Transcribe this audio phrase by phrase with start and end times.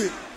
[0.00, 0.29] Uy.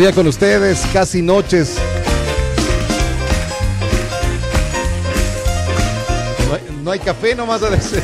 [0.00, 1.74] Ya con ustedes, casi noches.
[6.48, 8.02] No hay, no hay café nomás a decir.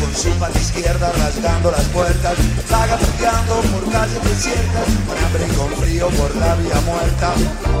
[0.00, 2.34] Con su pata izquierda rasgando las puertas,
[2.70, 7.32] vagabundeando por calles desiertas, con hambre y con frío por la vía muerta.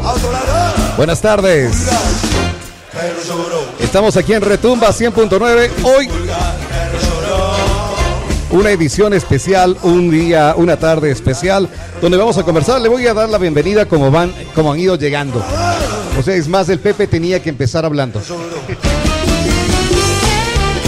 [0.02, 1.86] A otro lado, Buenas tardes.
[3.78, 5.70] Estamos aquí en Retumba 100.9.
[5.84, 6.08] Hoy.
[8.52, 11.68] Una edición especial, un día, una tarde especial,
[12.00, 12.80] donde vamos a conversar.
[12.80, 15.42] Le voy a dar la bienvenida como van, como han ido llegando.
[16.18, 18.20] O sea, es más, el Pepe tenía que empezar hablando.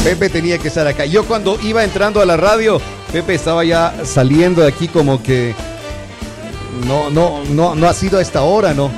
[0.04, 1.06] Pepe tenía que estar acá.
[1.06, 2.80] Yo cuando iba entrando a la radio,
[3.10, 5.54] Pepe estaba ya saliendo de aquí como que
[6.86, 8.90] no, no, no, no ha sido a esta hora, ¿no?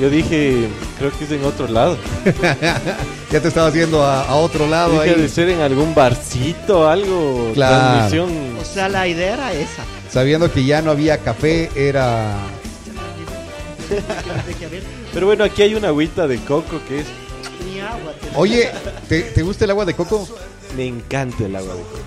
[0.00, 0.66] Yo dije,
[0.98, 1.96] creo que es en otro lado.
[3.30, 7.52] Ya te estaba haciendo a, a otro lado Dije de ser en algún barcito, algo.
[7.54, 7.76] Claro.
[8.10, 8.56] Transmisión.
[8.60, 9.84] O sea, la idea era esa.
[10.10, 12.34] sabiendo que ya no había café, era...
[15.12, 17.06] Pero bueno, aquí hay una agüita de coco que es.
[17.72, 18.12] ni agua.
[18.20, 18.70] te- Oye,
[19.08, 20.26] ¿te, te gusta el agua de coco?
[20.76, 21.98] Me encanta el agua de coco.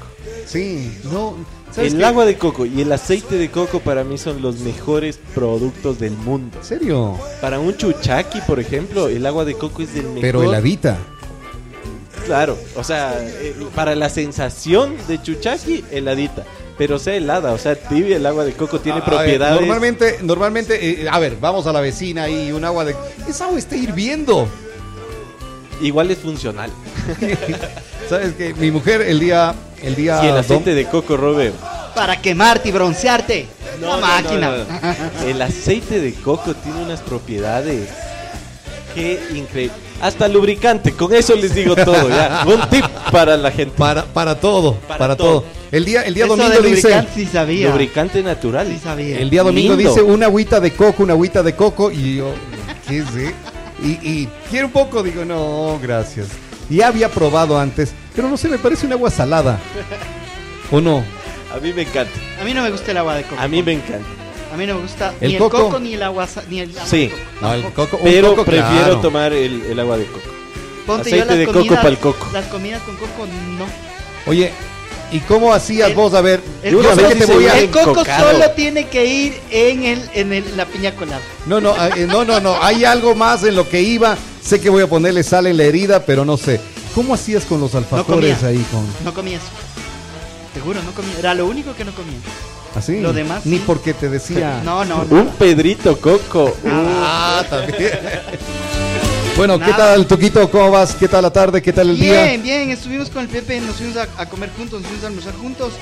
[0.46, 1.36] Sí, no.
[1.74, 2.06] ¿Sabes El qué?
[2.06, 6.12] agua de coco y el aceite de coco para mí son los mejores productos del
[6.14, 6.58] mundo.
[6.60, 7.18] ¿En serio?
[7.42, 10.22] Para un chuchaqui, por ejemplo, el agua de coco es del mejor.
[10.22, 10.98] Pero heladita.
[12.26, 16.44] Claro, o sea, eh, para la sensación de chuchaqui, heladita.
[16.78, 19.60] Pero sea helada, o sea, tibia el agua de coco tiene A- a ver, propiedades.
[19.60, 22.96] normalmente, normalmente, eh, a ver, vamos a la vecina y un agua de...
[23.28, 24.48] Esa agua está hirviendo.
[25.82, 26.72] Igual es funcional.
[28.10, 29.54] ¿Sabes que Mi mujer el día...
[29.84, 30.20] El día...
[30.22, 31.52] Si el dom- aceite de coco, Robe.
[31.96, 33.48] Para quemarte y broncearte.
[33.82, 34.50] No, máquina.
[34.52, 35.28] no, no.
[35.28, 37.90] El aceite de coco tiene unas propiedades.
[38.96, 39.76] Qué increíble.
[40.02, 42.10] Hasta lubricante, con eso les digo todo.
[42.10, 42.44] Ya.
[42.48, 43.74] Un tip para la gente.
[43.78, 45.42] Para, para todo, para, Para todo.
[45.42, 45.46] todo.
[45.72, 46.82] El día, el día Eso domingo de dice...
[46.90, 47.70] lubricante sí sabía.
[47.70, 48.68] Lubricante natural.
[48.68, 49.20] Sí sabía.
[49.20, 49.90] El día domingo Lindo.
[49.90, 52.34] dice una agüita de coco, una agüita de coco y yo,
[52.88, 53.06] ¿qué es?
[53.16, 53.34] eh?
[53.82, 56.28] Y, y quiero un poco, digo, no, gracias.
[56.70, 59.60] Ya había probado antes, pero no sé, me parece un agua salada.
[60.72, 61.04] ¿O no?
[61.54, 62.12] A mí me encanta.
[62.42, 63.42] A mí no me gusta el agua de coco.
[63.42, 64.06] A mí me encanta.
[64.54, 65.58] A mí no me gusta ¿El ni coco?
[65.58, 67.08] el coco ni el agua ni el agua Sí.
[67.08, 67.22] de coco.
[67.42, 69.00] No, el coco, Pero coco, prefiero claro.
[69.00, 70.30] tomar el, el agua de coco.
[70.86, 72.28] Ponte Aceite yo las de coco comidas, pa'l coco.
[72.34, 73.26] Las comidas con coco
[73.58, 73.66] no.
[74.30, 74.52] Oye,
[75.12, 76.14] ¿y cómo hacías El- vos?
[76.14, 77.54] A ver, el yo coco sé que sí te se voy a...
[77.54, 77.60] ve.
[77.64, 78.32] El coco encocado.
[78.32, 81.22] solo tiene que ir en el en el, la piña colada.
[81.48, 84.18] No, no, ah, eh, no, no, no, hay algo más en lo que iba.
[84.44, 86.60] Sé que voy a ponerle sal en la herida, pero no sé.
[86.96, 89.48] ¿Cómo hacías con los alfajores ahí con No comía eso.
[90.54, 91.14] Seguro, no comía.
[91.18, 92.20] Era lo único que no comía.
[92.76, 93.00] así?
[93.02, 93.64] Lo demás, Ni sí.
[93.66, 94.62] porque te decía.
[94.66, 95.30] No, no, Un.
[95.40, 96.56] Pedrito Coco.
[96.70, 97.92] Ah, también.
[99.38, 100.50] bueno, ¿qué tal, Toquito?
[100.52, 100.94] ¿Cómo vas?
[100.94, 101.62] ¿Qué tal la tarde?
[101.62, 102.24] ¿Qué tal el día?
[102.26, 105.08] Bien, bien, estuvimos con el Pepe, nos fuimos a, a comer juntos, nos fuimos a
[105.08, 105.74] almorzar juntos.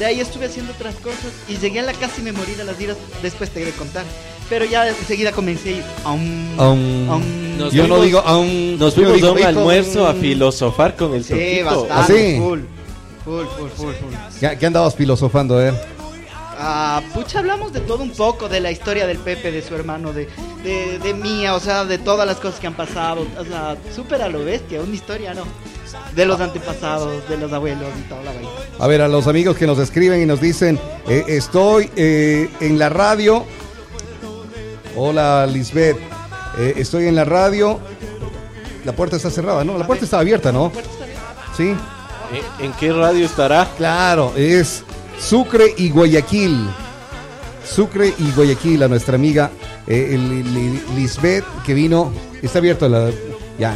[0.00, 2.64] De ahí estuve haciendo otras cosas y llegué a la casa y me morí de
[2.64, 2.96] las iras.
[3.22, 4.04] Después te iré a contar.
[4.50, 5.82] Pero ya enseguida comencé a ir.
[6.04, 7.45] aún, Aún- aún.
[7.58, 8.78] Nos yo no digo aún.
[8.78, 11.64] Nos yo fuimos digo, a un almuerzo a filosofar con el Sí, Toquito.
[11.86, 11.92] bastante.
[11.92, 12.36] ¿Ah, sí?
[12.38, 12.60] Full,
[13.24, 14.14] full, full, full, full.
[14.40, 15.72] ¿Qué, qué andabas filosofando, eh?
[16.58, 20.14] Ah, pucha, hablamos de todo un poco, de la historia del Pepe, de su hermano,
[20.14, 20.26] de,
[20.64, 24.22] de, de mía, o sea, de todas las cosas que han pasado, o sea, súper
[24.22, 25.42] a lo bestia, una historia, ¿no?
[26.14, 28.48] De los antepasados, de los abuelos y toda la vaina.
[28.78, 32.78] A ver, a los amigos que nos escriben y nos dicen, eh, estoy eh, en
[32.78, 33.44] la radio.
[34.96, 35.98] Hola, Lisbeth.
[36.58, 37.78] Eh, estoy en la radio.
[38.84, 39.76] La puerta está cerrada, ¿no?
[39.76, 40.72] La puerta está abierta, ¿no?
[41.56, 41.74] Sí.
[42.60, 43.68] ¿En, en qué radio estará?
[43.76, 44.82] Claro, es
[45.20, 46.66] Sucre y Guayaquil.
[47.64, 49.50] Sucre y Guayaquil, a nuestra amiga
[49.86, 52.12] eh, Li- Li- Lisbeth que vino.
[52.42, 53.10] Está abierta la.
[53.58, 53.74] Ya,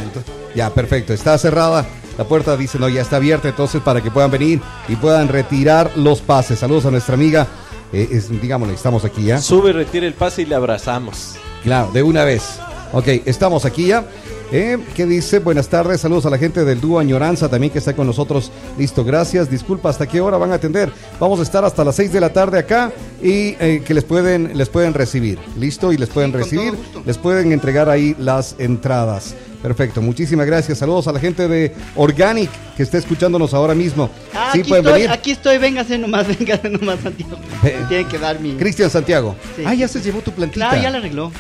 [0.55, 1.12] ya, perfecto.
[1.12, 1.87] Está cerrada.
[2.19, 5.91] La puerta dice, no, ya está abierta, entonces para que puedan venir y puedan retirar
[5.97, 6.59] los pases.
[6.59, 7.47] Saludos a nuestra amiga.
[7.93, 9.41] Eh, es, digámosle, estamos aquí ya.
[9.41, 11.37] Sube, retira el pase y le abrazamos.
[11.65, 12.61] Claro, de una vez.
[12.92, 14.04] Ok, estamos aquí ya.
[14.52, 15.38] Eh, ¿Qué dice?
[15.38, 18.50] Buenas tardes, saludos a la gente del dúo Añoranza también que está con nosotros.
[18.76, 19.48] Listo, gracias.
[19.48, 20.90] Disculpa, ¿hasta qué hora van a atender?
[21.20, 22.90] Vamos a estar hasta las 6 de la tarde acá
[23.22, 25.38] y eh, que les pueden, les pueden recibir.
[25.56, 26.75] Listo, y les pueden Sí, recibir.
[27.06, 29.36] Les pueden entregar ahí las entradas.
[29.62, 30.78] Perfecto, muchísimas gracias.
[30.78, 34.10] Saludos a la gente de Organic que está escuchándonos ahora mismo.
[34.34, 35.10] Ah, sí, aquí pueden estoy, venir.
[35.16, 37.36] aquí estoy, véngase nomás, véngase nomás, Santiago.
[37.62, 38.54] Eh, Tiene que dar mi...
[38.54, 39.36] Cristian Santiago.
[39.54, 39.62] Sí.
[39.64, 40.70] Ah, ya se llevó tu plantita.
[40.70, 41.31] Claro, ya la arregló,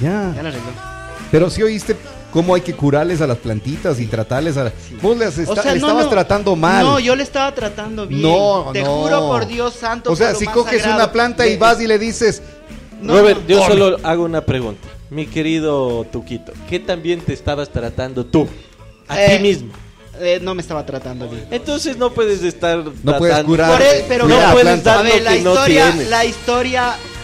[0.00, 0.32] Ya.
[0.34, 0.70] ya la arregló.
[1.30, 1.96] Pero si oíste
[2.30, 4.72] cómo hay que curarles a las plantitas y tratarles a...
[5.00, 6.10] Vos les esta- le no, estabas no.
[6.10, 6.84] tratando mal.
[6.84, 8.22] No, yo le estaba tratando bien.
[8.22, 8.96] No, Te no.
[9.02, 10.12] juro por Dios santo.
[10.12, 11.02] O sea, si coges sagrado.
[11.04, 12.42] una planta y De- vas y le dices...
[13.00, 13.48] No, Robert, no.
[13.48, 14.86] yo solo hago una pregunta.
[15.10, 18.48] Mi querido Tuquito, ¿qué también te estabas tratando tú?
[19.08, 19.72] A Eh, ti mismo.
[20.20, 21.46] eh, no me estaba tratando bien.
[21.50, 23.72] Entonces no puedes estar No puedes tratando- curar.
[23.72, 27.21] Por e- pero no puedes dar a lo ver, la no historia, la historia, eh,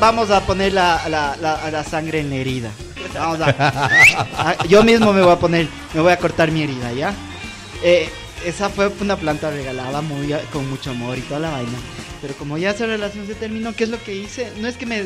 [0.00, 1.36] vamos a poner la, la,
[1.70, 2.70] la- sangre en la herida.
[3.14, 7.14] Vamos a, yo mismo me voy a poner, me voy a cortar mi herida, ¿ya?
[7.82, 8.08] Eh,
[8.44, 11.78] esa fue una planta regalada muy con mucho amor y toda la vaina.
[12.20, 14.52] Pero como ya esa relación se terminó, ¿qué es lo que hice?
[14.60, 15.04] No es que me,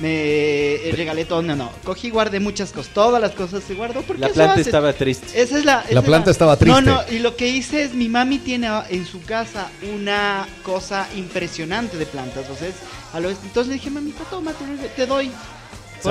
[0.00, 1.70] me regalé todo, no, no.
[1.84, 5.26] Cogí y guardé muchas cosas, todas las cosas se guardó porque La planta estaba triste.
[5.40, 6.82] esa es la, esa La es planta estaba triste.
[6.82, 11.08] No, no, y lo que hice es, mi mami tiene en su casa una cosa
[11.16, 12.48] impresionante de plantas.
[12.50, 12.74] O sea, es
[13.12, 14.52] a lo- entonces le dije, mamita, toma,
[14.96, 15.30] te doy.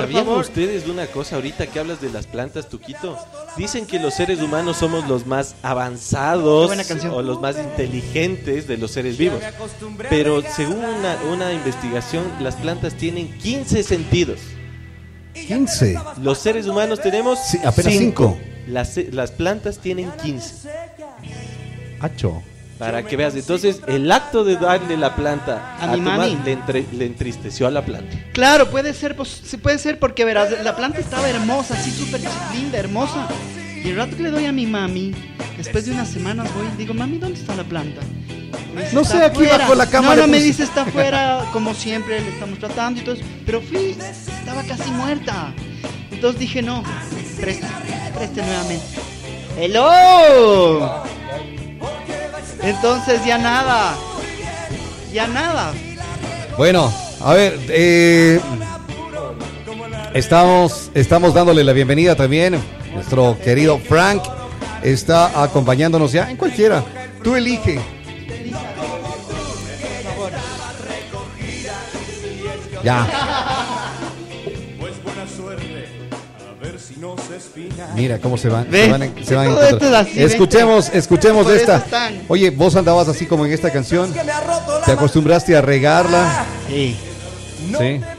[0.02, 0.40] ¿Sabían favor.
[0.40, 3.18] ustedes de una cosa ahorita que hablas de las plantas, Tuquito?
[3.56, 6.70] Dicen que los seres humanos somos los más avanzados
[7.12, 9.40] o los más inteligentes de los seres vivos.
[10.08, 14.40] Pero según una, una investigación, las plantas tienen 15 sentidos.
[15.34, 15.98] 15.
[16.22, 18.38] Los seres humanos tenemos Sí, apenas cinco.
[18.66, 20.68] Las, las plantas tienen 15.
[22.00, 22.42] Hacho.
[22.78, 26.36] Para que veas, entonces el acto de darle la planta A mi mami.
[26.44, 28.14] le, entre- le entristeció a la planta.
[28.32, 32.20] Claro, puede ser, pues, sí puede ser porque verás, la planta estaba hermosa, así súper
[32.54, 33.28] linda, hermosa.
[33.82, 35.14] Y el rato que le doy a mi mami,
[35.56, 38.00] después de unas semanas voy y digo, mami, ¿dónde está la planta?
[38.76, 39.56] Dice, No "Está sé, aquí afuera".
[39.58, 40.44] bajo la cama No, no, me puse.
[40.46, 43.24] dice, está afuera, como siempre, le estamos tratando y todo eso.
[43.46, 45.54] Pero fui, estaba casi muerta.
[46.10, 46.82] Entonces dije, no,
[47.40, 47.66] preste,
[48.14, 48.84] preste nuevamente.
[49.58, 51.02] ¡Hello!
[52.62, 53.94] Entonces ya nada,
[55.12, 55.72] ya nada.
[56.56, 58.40] Bueno, a ver, eh,
[60.14, 62.58] estamos, estamos dándole la bienvenida también.
[62.94, 64.22] Nuestro querido Frank
[64.82, 66.82] está acompañándonos ya en cualquiera.
[67.22, 67.80] Tú elige.
[72.82, 73.35] Ya.
[77.94, 78.70] Mira cómo se van.
[78.70, 79.76] Se van, en- se van en todo contra.
[79.76, 81.76] esto es así, escuchemos, escuchemos de esta.
[81.78, 82.22] están.
[82.28, 84.12] Oye, vos andabas así como en esta canción.
[84.84, 86.44] ¿Te acostumbraste a regarla?
[86.68, 86.96] Sí.
[87.78, 88.00] Sí.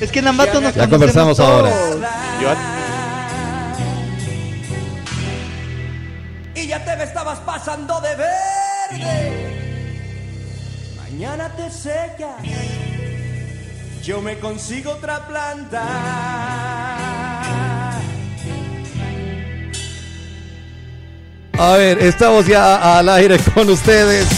[0.00, 1.70] Es que en Ambato nos Ya conversamos ahora.
[1.70, 2.00] todos.
[2.40, 2.48] Yo,
[6.60, 9.48] y ya te me estabas pasando de verde.
[10.96, 12.34] Mañana te secas,
[14.02, 16.91] yo me consigo otra planta.
[21.58, 24.26] A ver, estamos ya al aire con ustedes.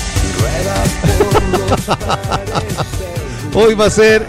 [3.55, 4.27] Hoy va a ser,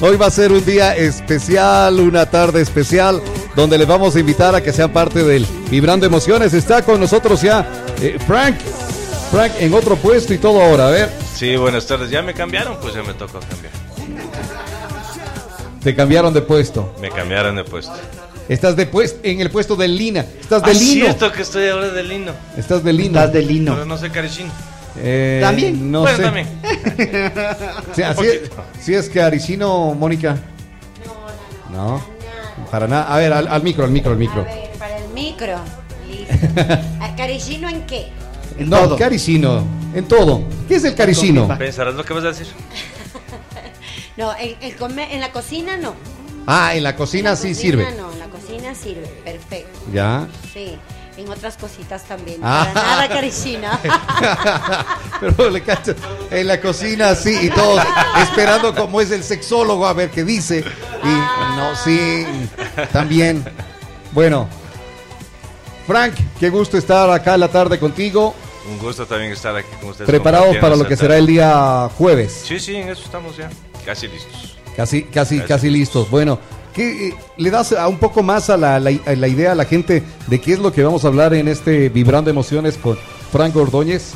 [0.00, 3.22] hoy va a ser un día especial, una tarde especial,
[3.54, 6.52] donde les vamos a invitar a que sean parte del Vibrando Emociones.
[6.52, 7.64] Está con nosotros ya
[8.00, 8.56] eh, Frank,
[9.30, 10.88] Frank en otro puesto y todo ahora.
[10.88, 12.10] A ver, Sí, buenas tardes.
[12.10, 13.72] Ya me cambiaron, pues ya me tocó cambiar.
[15.82, 16.92] te cambiaron de puesto.
[17.00, 17.94] Me cambiaron de puesto.
[18.48, 20.24] Estás de puest- en el puesto de Lina.
[20.40, 21.04] Estás de Ah, Lino.
[21.06, 22.32] cierto que estoy ahora de lino.
[22.56, 23.18] Estás de Lino.
[23.18, 23.84] Estás de Pero lino.
[23.84, 24.46] no sé carichín.
[24.98, 25.90] Eh, ¿También?
[25.90, 26.22] No bueno, sé.
[26.22, 26.48] también.
[27.94, 28.40] Sí, así es,
[28.80, 30.36] sí es que Aricino, Mónica.
[31.72, 32.00] No,
[32.70, 33.12] para nada.
[33.12, 34.44] A ver, al, al micro, al micro, al A micro.
[34.44, 35.56] ver, para el micro.
[36.08, 36.34] Listo.
[37.00, 38.08] ¿A ¿Carillino en qué?
[38.58, 38.96] En no, todo.
[38.96, 40.42] Caricino, en todo.
[40.68, 41.48] ¿Qué es el Caricino?
[41.58, 42.46] Pensarás lo que vas a decir.
[44.16, 45.94] No, en la cocina no.
[46.46, 47.94] Ah, en la En cocina la sí cocina sirve.
[47.96, 49.06] No, en la cocina sirve.
[49.24, 49.78] Perfecto.
[49.92, 50.26] Ya.
[50.52, 50.78] Sí.
[51.16, 52.40] En otras cositas también.
[52.42, 52.68] Ah.
[52.72, 53.80] Para nada, Karishina.
[55.20, 55.94] Pero le cacho
[56.30, 57.82] en la cocina así y todos
[58.22, 60.62] esperando como es el sexólogo a ver qué dice.
[61.02, 61.06] Y
[61.56, 62.26] no, sí,
[62.92, 63.42] también.
[64.12, 64.46] Bueno,
[65.86, 68.34] Frank, qué gusto estar acá en la tarde contigo.
[68.68, 70.06] Un gusto también estar aquí con ustedes.
[70.08, 72.42] Preparados para lo que será el día jueves.
[72.44, 73.48] Sí, sí, en eso estamos ya.
[73.84, 74.55] Casi listos.
[74.76, 75.46] Casi, casi, Gracias.
[75.48, 76.10] casi listos.
[76.10, 76.38] Bueno,
[76.74, 79.54] ¿qué, eh, ¿le das a un poco más a la, la- a la idea a
[79.54, 82.98] la gente de qué es lo que vamos a hablar en este Vibrando Emociones con
[83.32, 84.12] Frank Ordóñez?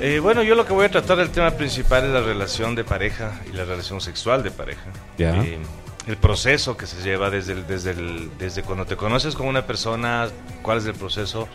[0.00, 2.84] Eh, bueno, yo lo que voy a tratar el tema principal es la relación de
[2.84, 4.82] pareja y la relación sexual de pareja.
[5.16, 5.42] Ya.
[5.42, 5.58] Eh,
[6.06, 9.66] el proceso que se lleva desde, el- desde, el- desde cuando te conoces con una
[9.66, 10.28] persona,
[10.60, 11.48] cuál es el proceso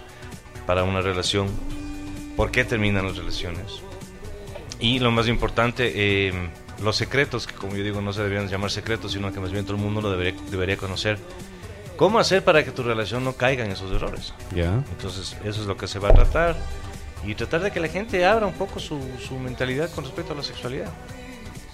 [0.66, 1.48] para una relación,
[2.36, 3.66] por qué terminan las relaciones.
[4.80, 6.34] Y lo más importante, eh,
[6.82, 9.66] los secretos, que como yo digo no se deberían llamar secretos, sino que más bien
[9.66, 11.18] todo el mundo lo debería, debería conocer.
[11.98, 14.34] ¿Cómo hacer para que tu relación no caiga en esos errores?
[14.56, 14.84] Ya.
[14.92, 16.56] Entonces, eso es lo que se va a tratar.
[17.26, 20.38] Y tratar de que la gente abra un poco su, su mentalidad con respecto a
[20.38, 20.90] la sexualidad.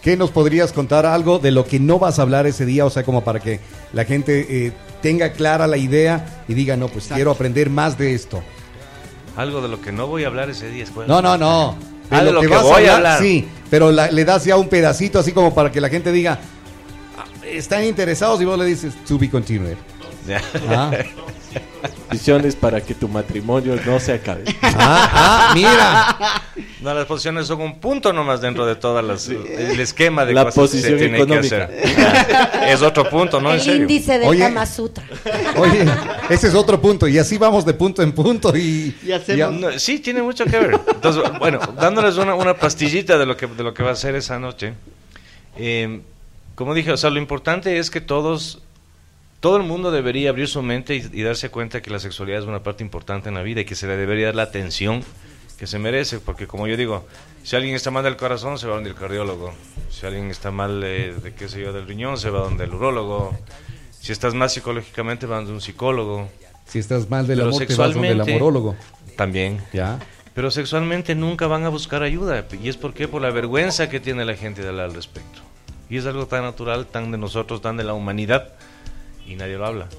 [0.01, 2.85] ¿Qué nos podrías contar algo de lo que no vas a hablar ese día?
[2.85, 3.59] O sea, como para que
[3.93, 8.15] la gente eh, tenga clara la idea y diga, no, pues quiero aprender más de
[8.15, 8.43] esto.
[9.35, 11.07] Algo de lo que no voy a hablar ese día después.
[11.07, 11.94] No, no, no.
[12.09, 13.21] Ah, de lo que voy a hablar.
[13.21, 16.39] Sí, pero la- le das ya un pedacito así como para que la gente diga,
[17.17, 19.77] "Ah, están interesados y vos le dices, to be continued.
[20.69, 20.91] Ah,
[22.09, 24.43] Posiciones para que tu matrimonio no se acabe.
[24.61, 26.41] ah, ah, mira.
[26.81, 30.45] No, las posiciones son un punto nomás dentro de todas las el esquema de La
[30.45, 31.67] cosas que se posición tiene económica.
[31.67, 32.69] que hacer.
[32.69, 33.49] es otro punto, ¿no?
[33.49, 33.81] En el serio.
[33.81, 34.39] índice Oye.
[34.39, 35.03] Kama Sutra.
[35.57, 35.85] Oye,
[36.29, 37.07] ese es otro punto.
[37.07, 38.95] Y así vamos de punto en punto y...
[39.03, 40.79] Y hacemos- No, sí, tiene mucho que ver.
[40.93, 44.15] Entonces, bueno, dándoles una, una pastillita de lo que de lo que va a ser
[44.15, 44.73] esa noche.
[45.57, 46.01] eh,
[46.55, 48.59] como dije, o sea, lo importante es que todos,
[49.39, 52.45] todo el mundo debería abrir su mente y, y darse cuenta que la sexualidad es
[52.45, 55.03] una parte importante en la vida y que se le debería dar la atención
[55.57, 57.05] que se merece, porque como yo digo,
[57.43, 59.53] si alguien está mal del corazón, se va donde el cardiólogo.
[59.89, 62.73] Si alguien está mal eh, de qué sé yo del riñón, se va donde el
[62.73, 63.37] urólogo.
[63.91, 66.27] Si estás más psicológicamente, va donde un psicólogo.
[66.65, 68.75] Si estás mal del Pero amor, te vas donde el amorólogo.
[69.15, 69.61] También.
[69.71, 69.99] Ya.
[70.33, 72.45] Pero sexualmente nunca van a buscar ayuda.
[72.61, 73.07] ¿Y es por qué?
[73.07, 75.39] Por la vergüenza que tiene la gente de hablar al respecto.
[75.89, 78.53] Y es algo tan natural, tan de nosotros, tan de la humanidad.
[79.27, 79.89] Y nadie lo habla.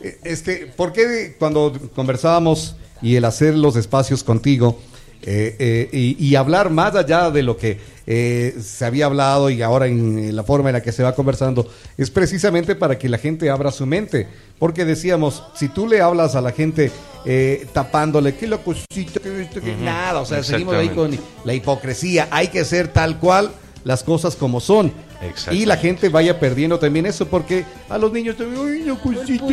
[0.00, 4.78] Eh, Este, ¿por qué cuando conversábamos y el hacer los espacios contigo
[5.24, 9.62] eh, eh, y, y hablar más allá de lo que eh, se había hablado y
[9.62, 13.08] ahora en, en la forma en la que se va conversando, es precisamente para que
[13.08, 14.26] la gente abra su mente?
[14.58, 16.90] Porque decíamos, si tú le hablas a la gente
[17.24, 22.64] eh, tapándole, qué locosito, que nada, o sea, seguimos ahí con la hipocresía, hay que
[22.64, 23.52] ser tal cual
[23.84, 24.92] las cosas como son.
[25.22, 25.54] Exacto.
[25.54, 29.48] Y la gente vaya perdiendo también eso, porque a los niños también, ay, no, cosito,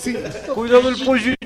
[0.00, 0.16] sí.
[0.54, 1.36] Cuidado el pollito.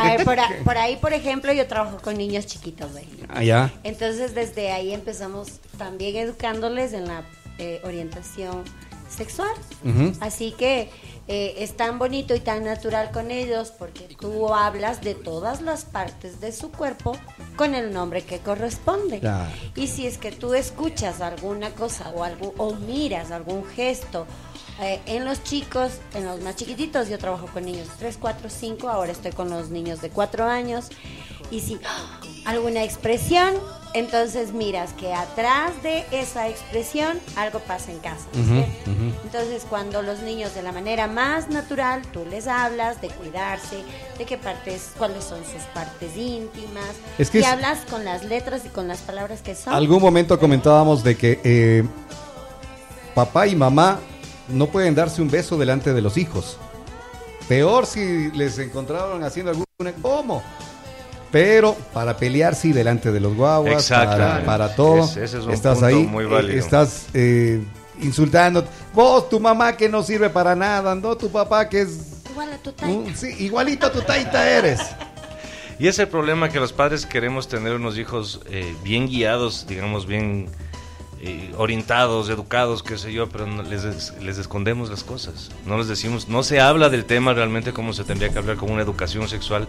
[0.00, 2.92] A ver, por, a- por ahí, por ejemplo, yo trabajo con niños chiquitos.
[2.94, 3.04] ¿ve?
[3.28, 3.72] Allá.
[3.84, 5.48] Entonces, desde ahí empezamos
[5.78, 7.22] también educándoles en la
[7.58, 8.62] eh, orientación
[9.12, 9.52] sexual.
[10.20, 10.90] Así que
[11.28, 15.84] eh, es tan bonito y tan natural con ellos porque tú hablas de todas las
[15.84, 17.16] partes de su cuerpo
[17.56, 19.20] con el nombre que corresponde.
[19.20, 19.50] Claro.
[19.76, 24.26] Y si es que tú escuchas alguna cosa o, algo, o miras algún gesto
[24.80, 28.88] eh, en los chicos, en los más chiquititos, yo trabajo con niños 3, 4, 5,
[28.88, 30.88] ahora estoy con los niños de 4 años,
[31.50, 32.20] y si ¡ah!
[32.46, 33.54] alguna expresión,
[33.94, 38.24] entonces miras que atrás de esa expresión algo pasa en casa.
[39.24, 43.82] Entonces cuando los niños de la manera más natural, tú les hablas de cuidarse,
[44.18, 48.24] de qué partes, cuáles son sus partes íntimas, Es que y es- hablas con las
[48.24, 49.74] letras y con las palabras que son.
[49.74, 51.84] Algún momento comentábamos de que eh,
[53.14, 53.98] papá y mamá
[54.48, 56.56] no pueden darse un beso delante de los hijos.
[57.48, 59.66] Peor si les encontraron haciendo alguna...
[60.00, 60.42] ¿Cómo?
[61.32, 65.04] Pero para pelear sí delante de los guaguas, para, para todo.
[65.04, 66.58] Ese- ese es un estás punto ahí, muy eh, válido.
[66.58, 67.60] estás eh,
[68.00, 68.64] insultando.
[68.94, 72.22] Vos, tu mamá que no sirve para nada, no tu papá que es...
[72.30, 72.94] Igual a tu taita.
[72.94, 74.80] un- sí, igualito a tu taita eres.
[75.78, 80.46] Y ese problema que los padres queremos tener unos hijos eh, bien guiados, digamos, bien
[81.20, 85.50] eh, orientados, educados, qué sé yo, pero no- les, les escondemos las cosas.
[85.66, 88.70] No les decimos, no se habla del tema realmente como se tendría que hablar con
[88.70, 89.66] una educación sexual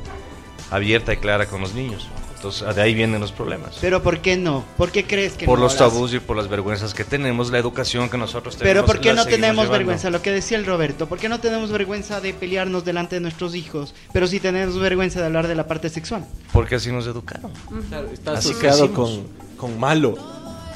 [0.76, 2.08] abierta y clara con los niños.
[2.36, 3.78] Entonces, de ahí vienen los problemas.
[3.80, 4.66] Pero ¿por qué no?
[4.76, 7.50] ¿Por qué crees que por no los las- tabús y por las vergüenzas que tenemos,
[7.52, 8.74] la educación que nosotros tenemos.
[8.84, 9.72] Pero ¿por qué no tenemos llevando.
[9.72, 10.10] vergüenza?
[10.10, 13.56] Lo que decía el Roberto, ¿por qué no tenemos vergüenza de pelearnos delante de nuestros
[13.56, 13.96] hijos?
[14.12, 16.26] Pero sí tenemos vergüenza de hablar de la parte sexual.
[16.52, 17.50] Porque así nos educaron.
[17.88, 19.26] Claro, está Así asociado con,
[19.56, 20.16] con malo.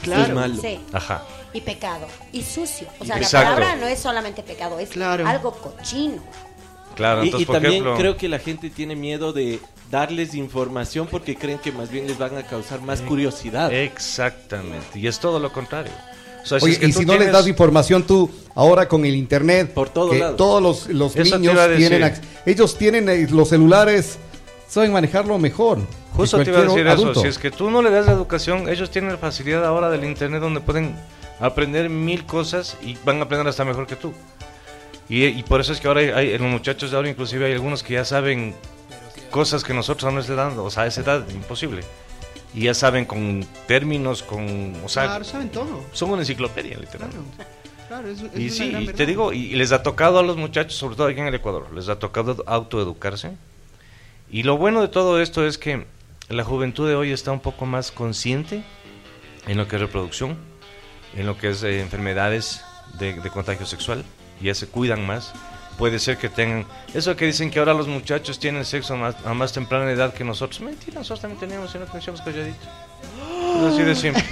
[0.04, 0.24] Claro.
[0.24, 0.56] es malo.
[0.62, 0.80] Sí.
[0.94, 1.24] Ajá.
[1.52, 2.08] Y pecado.
[2.32, 2.88] Y sucio.
[3.00, 3.50] O sea, Exacto.
[3.50, 5.28] la palabra no es solamente pecado, es Claro.
[5.28, 6.24] algo cochino.
[6.96, 9.60] Claro, Y, entonces, y por también ejemplo, creo que la gente tiene miedo de
[9.92, 13.72] darles información porque creen que más bien les van a causar más curiosidad.
[13.74, 15.92] Exactamente, y es todo lo contrario.
[16.44, 19.06] O sea, Oye, es que y si no les tienes- das información tú, ahora con
[19.06, 22.14] el internet, Por todos que todos los, los Eso niños tienen,
[22.46, 24.18] ellos tienen eh, los celulares,
[24.68, 25.80] saben manejarlo mejor.
[26.14, 27.22] Justo te iba a decir eso, adulto.
[27.22, 30.04] si es que tú no le das la educación, ellos tienen la facilidad ahora del
[30.06, 30.96] internet donde pueden
[31.40, 34.14] aprender mil cosas y van a aprender hasta mejor que tú.
[35.10, 37.46] Y, y por eso es que ahora hay, hay- en los muchachos de ahora inclusive
[37.46, 38.56] hay algunos que ya saben
[39.30, 41.84] cosas que nosotros a nuestra edad, o sea, a esa edad imposible.
[42.54, 45.84] Y ya saben con términos, con, o sea, Claro, saben todo.
[45.94, 47.10] son una enciclopedia literal.
[47.10, 47.26] Claro.
[47.88, 50.36] Claro, es, es Y sí, y te digo, y, y les ha tocado a los
[50.38, 53.32] muchachos, sobre todo aquí en el Ecuador, les ha tocado autoeducarse.
[54.30, 55.86] Y lo bueno de todo esto es que
[56.30, 58.64] la juventud de hoy está un poco más consciente
[59.48, 60.38] en lo que es reproducción,
[61.16, 62.62] en lo que es eh, enfermedades
[63.00, 64.04] de, de contagio sexual,
[64.42, 65.32] ya se cuidan más.
[65.78, 66.66] Puede ser que tengan...
[66.94, 70.14] Eso que dicen que ahora los muchachos tienen sexo a más, a más temprana edad
[70.14, 70.60] que nosotros.
[70.62, 72.68] Mentira, nosotros también teníamos y no teníamos calladitos.
[73.58, 74.24] Es así de simple.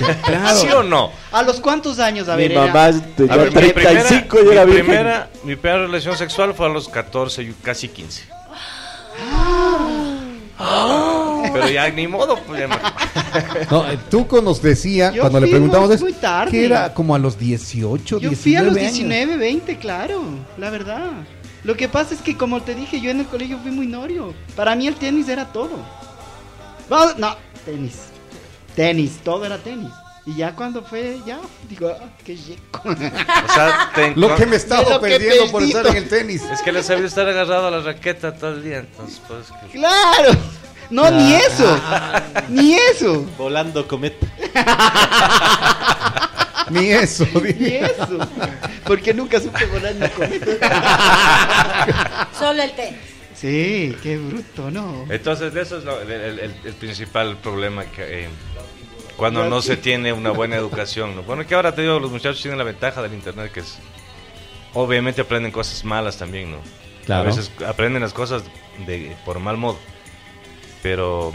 [0.60, 1.10] ¿Sí o no?
[1.30, 2.28] ¿A los cuántos años?
[2.28, 5.30] A Mi ver, era- mamá tenía A ver, mi 35 primera, y era mi primera,
[5.44, 8.24] mi primera relación sexual fue a los 14, y casi 15.
[11.60, 13.86] Pero ya ni modo, pues no.
[13.90, 16.50] Eh, Tuco nos decía, Yo cuando le fui preguntamos muy- eso, muy tarde.
[16.50, 18.92] que era como a los 18, Yo 19 fui a los años.
[18.94, 20.22] 19, 20, claro,
[20.58, 21.10] la verdad.
[21.62, 24.32] Lo que pasa es que, como te dije, yo en el colegio fui muy norio.
[24.56, 25.70] Para mí el tenis era todo.
[26.88, 27.98] Vamos- No, tenis.
[28.74, 29.90] Tenis, todo era tenis.
[30.26, 31.38] Y ya cuando fue, ya,
[31.68, 32.82] digo, ah, qué yeco.
[32.84, 35.72] O sea, te Lo que me estaba De lo que perdiendo por perdí.
[35.72, 36.42] estar en el tenis.
[36.52, 39.78] Es que les sabía estar agarrado a la raqueta todo el día, entonces pues que...
[39.78, 40.30] ¡Claro!
[40.90, 41.80] No, ni eso.
[42.48, 43.24] Ni eso.
[43.38, 44.26] Volando cometa.
[46.70, 47.26] Ni eso.
[47.58, 48.18] Ni eso.
[48.84, 52.28] Porque nunca supe volar cometa.
[52.38, 52.96] Solo el té.
[53.34, 55.06] Sí, qué bruto, ¿no?
[55.08, 58.24] Entonces, de eso es lo- el, el- el- el principal problema que...
[58.24, 58.28] eh,
[59.16, 61.16] cuando no se tiene una buena educación.
[61.16, 61.22] ¿no?
[61.22, 63.78] Bueno, que ahora te digo, los muchachos tienen la ventaja del internet, que es...
[64.74, 66.58] Obviamente aprenden cosas malas también, ¿no?
[67.04, 67.22] Claro.
[67.22, 68.42] A veces aprenden las cosas
[68.86, 69.78] de, por mal modo.
[70.82, 71.32] Pero...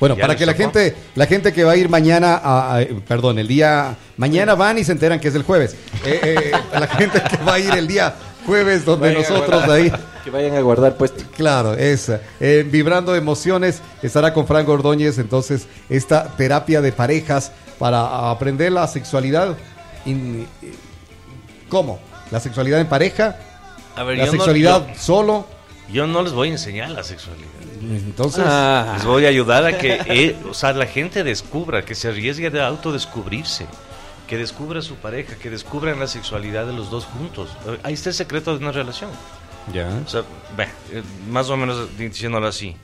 [0.00, 3.38] Bueno, para que la gente, la gente que va a ir mañana, a, a- perdón,
[3.38, 5.76] el día, mañana van y se enteran que es el jueves.
[6.04, 8.12] Eh, eh, la gente que va a ir el día
[8.44, 9.70] jueves, donde Vayan nosotros guardar.
[9.70, 9.92] ahí,
[10.24, 11.22] Que vayan a guardar puesto.
[11.36, 18.30] claro, esa, eh, vibrando emociones, estará con Franco Ordóñez, entonces, esta terapia de parejas para
[18.30, 19.56] aprender la sexualidad.
[20.04, 20.46] in-
[21.70, 21.98] ¿Cómo?
[22.30, 23.38] La sexualidad en pareja,
[23.96, 25.46] A ver, la yo no- sexualidad yo- solo.
[25.92, 27.48] Yo no les voy a enseñar la sexualidad.
[27.82, 28.92] Entonces, Ah.
[28.96, 32.50] Les voy a ayudar a que eh, o sea, la gente descubra, que se arriesgue
[32.50, 33.66] de autodescubrirse,
[34.26, 37.50] que descubra su pareja, que descubran la sexualidad de los dos juntos.
[37.66, 39.10] Eh, Ahí está el secreto de una relación.
[39.72, 39.88] ya.
[40.04, 40.22] O sea,
[40.56, 42.76] ve, eh, más o menos diciéndolo así.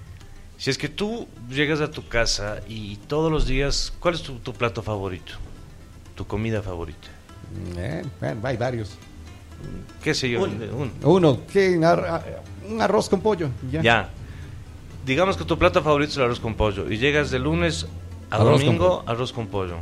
[0.59, 4.35] Si es que tú llegas a tu casa y todos los días, ¿cuál es tu,
[4.41, 5.33] tu plato favorito?
[6.15, 7.09] Tu comida favorita.
[7.79, 8.91] Eh, bueno, hay varios.
[10.03, 10.43] ¿Qué sé yo?
[10.43, 11.79] Un- Un- Uno, ¿qué?
[12.71, 13.49] Un ar- un arroz con pollo.
[13.71, 13.83] Ya.
[13.83, 14.09] Ya.
[15.05, 16.91] Digamos que tu plato favorito es el arroz con pollo.
[16.91, 17.87] Y llegas de lunes
[18.31, 19.77] a Arroz con domingo, arroz con pollo.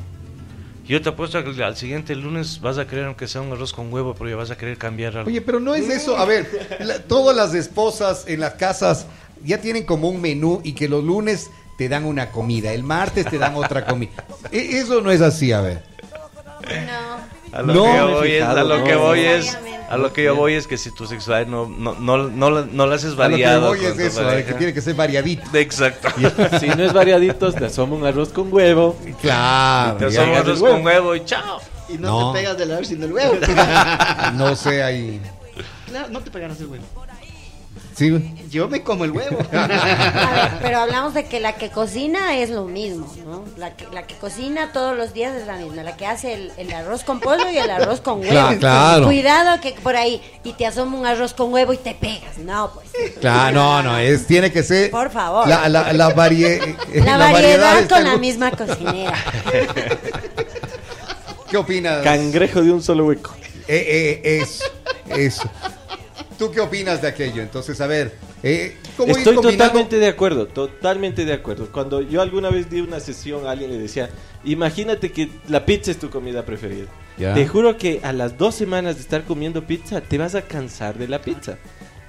[0.87, 3.93] Yo te apuesto que al siguiente lunes vas a querer, aunque sea un arroz con
[3.93, 5.29] huevo, pero ya vas a querer cambiar algo.
[5.29, 6.17] Oye, pero no es eso.
[6.17, 6.49] A ver,
[6.81, 9.07] la- todas las esposas en las casas
[9.45, 13.27] ya tienen como un menú y que los lunes te dan una comida, el martes
[13.27, 14.13] te dan otra comida.
[14.51, 15.83] E- Eso no es así, a ver.
[16.63, 17.38] No.
[17.53, 18.85] A lo No, que yo voy es, a lo no.
[18.85, 19.59] que voy es,
[19.89, 22.67] a lo que yo voy es que si tu sexualidad no, no, no, no, la-
[22.71, 25.43] no la haces A lo que variado voy es eso, que tiene que ser variadito.
[25.57, 26.09] Exacto.
[26.61, 28.97] Si no es variadito, te asoma un arroz con huevo.
[29.23, 29.97] Claro.
[29.97, 30.21] Te ya.
[30.23, 31.61] hacemos arroz con huevo y chao.
[31.89, 32.33] Y no, No.
[32.33, 33.35] te pegas del arroz sin el huevo.
[34.35, 35.21] No sé ahí.
[35.87, 36.85] claro, no te pegarás el huevo.
[37.99, 38.35] Sí.
[38.49, 39.39] Yo me como el huevo.
[39.53, 43.45] A ver, pero hablamos de que la que cocina es lo mismo, ¿no?
[43.57, 45.83] La que, la que cocina todos los días es la misma.
[45.83, 48.31] La que hace el, el arroz con pollo y el arroz con huevo.
[48.31, 49.05] Claro, claro.
[49.07, 52.39] Cuidado que por ahí y te asoma un arroz con huevo y te pegas.
[52.39, 52.87] No, pues.
[53.21, 54.91] Claro, no, no, es, tiene que ser.
[54.93, 55.49] Por favor.
[55.49, 59.15] La, la, la, varie- La, la variedad con la misma cocinera.
[61.51, 62.03] ¿Qué opinas?
[62.03, 63.35] Cangrejo de un solo hueco.
[63.67, 64.65] Eh, eh, eso,
[65.09, 65.51] eso.
[66.39, 67.43] ¿Tú qué opinas de aquello?
[67.43, 68.13] Entonces, a ver,
[68.45, 69.65] eh, ¿cómo ir Estoy combinando?
[69.65, 71.69] totalmente de acuerdo, totalmente de acuerdo.
[71.73, 74.09] Cuando yo alguna vez di una sesión a alguien le decía,
[74.45, 76.87] imagínate que la pizza es tu comida preferida.
[77.19, 77.35] Ya.
[77.35, 80.97] Te juro que a las dos semanas de estar comiendo pizza te vas a cansar
[80.97, 81.59] de la pizza.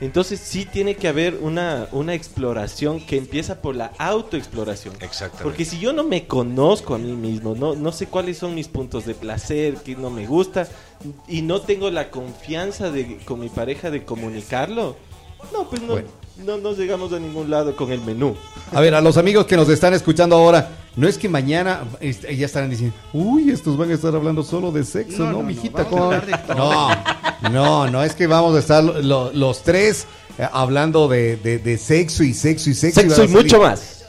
[0.02, 4.96] Entonces sí tiene que haber una, una exploración que empieza por la autoexploración.
[5.02, 5.44] Exactamente.
[5.44, 8.70] Porque si yo no me conozco a mí mismo, no, no sé cuáles son mis
[8.70, 10.68] puntos de placer, qué no me gusta,
[11.28, 14.96] y no tengo la confianza de, con mi pareja de comunicarlo,
[15.52, 16.19] no, pues no, Bueno.
[16.46, 18.36] No nos llegamos a ningún lado con el menú.
[18.74, 22.36] A ver, a los amigos que nos están escuchando ahora, no es que mañana este,
[22.36, 25.38] ya estarán diciendo, uy, estos van a estar hablando solo de sexo, No, ¿no, no,
[25.40, 25.86] no, mijita?
[26.56, 26.90] No,
[27.52, 30.06] no, no es que vamos a estar lo- lo- los tres
[30.38, 33.02] eh, hablando de, de- de sexo y sexo y sexo.
[33.02, 34.06] Sexo y mucho más.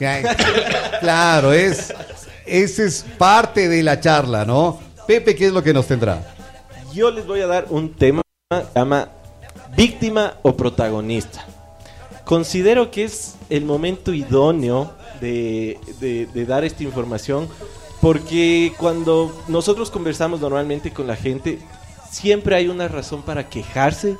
[1.01, 1.93] Claro, es,
[2.47, 4.79] ese es parte de la charla, ¿no?
[5.07, 6.23] Pepe, ¿qué es lo que nos tendrá?
[6.93, 9.09] Yo les voy a dar un tema que se llama
[9.77, 11.45] víctima o protagonista.
[12.31, 17.49] Considero que es el momento idóneo de, de- de dar esta información
[18.01, 21.59] porque cuando nosotros conversamos normalmente con la gente,
[22.09, 24.17] siempre hay una razón para quejarse,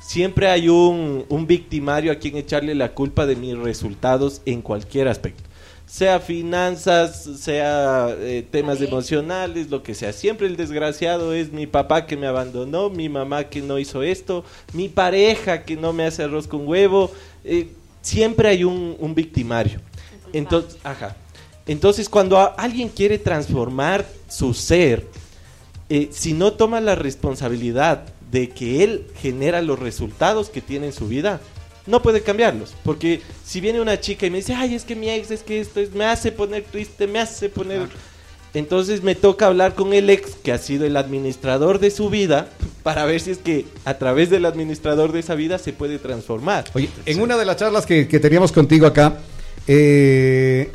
[0.00, 5.08] siempre hay un, un victimario a quien echarle la culpa de mis resultados en cualquier
[5.08, 5.42] aspecto.
[5.84, 10.12] Sea finanzas, sea eh, temas emocionales, lo que sea.
[10.12, 14.44] Siempre el desgraciado es mi papá que me abandonó, mi mamá que no hizo esto,
[14.74, 17.10] mi pareja que no me hace arroz con huevo.
[17.44, 17.68] Eh,
[18.02, 19.80] siempre hay un, un victimario.
[20.32, 21.16] Entonces, ajá.
[21.66, 25.06] Entonces, cuando a- alguien quiere transformar su ser,
[25.88, 30.92] eh, si no toma la responsabilidad de que él genera los resultados que tiene en
[30.92, 31.40] su vida,
[31.86, 32.74] no puede cambiarlos.
[32.84, 35.60] Porque si viene una chica y me dice, ay, es que mi ex, es que
[35.60, 37.88] esto es, me hace poner triste, me hace poner...
[38.54, 42.48] Entonces me toca hablar con el ex, que ha sido el administrador de su vida,
[42.82, 46.64] para ver si es que a través del administrador de esa vida se puede transformar.
[46.74, 49.18] Oye, en una de las charlas que, que teníamos contigo acá,
[49.66, 50.70] eh,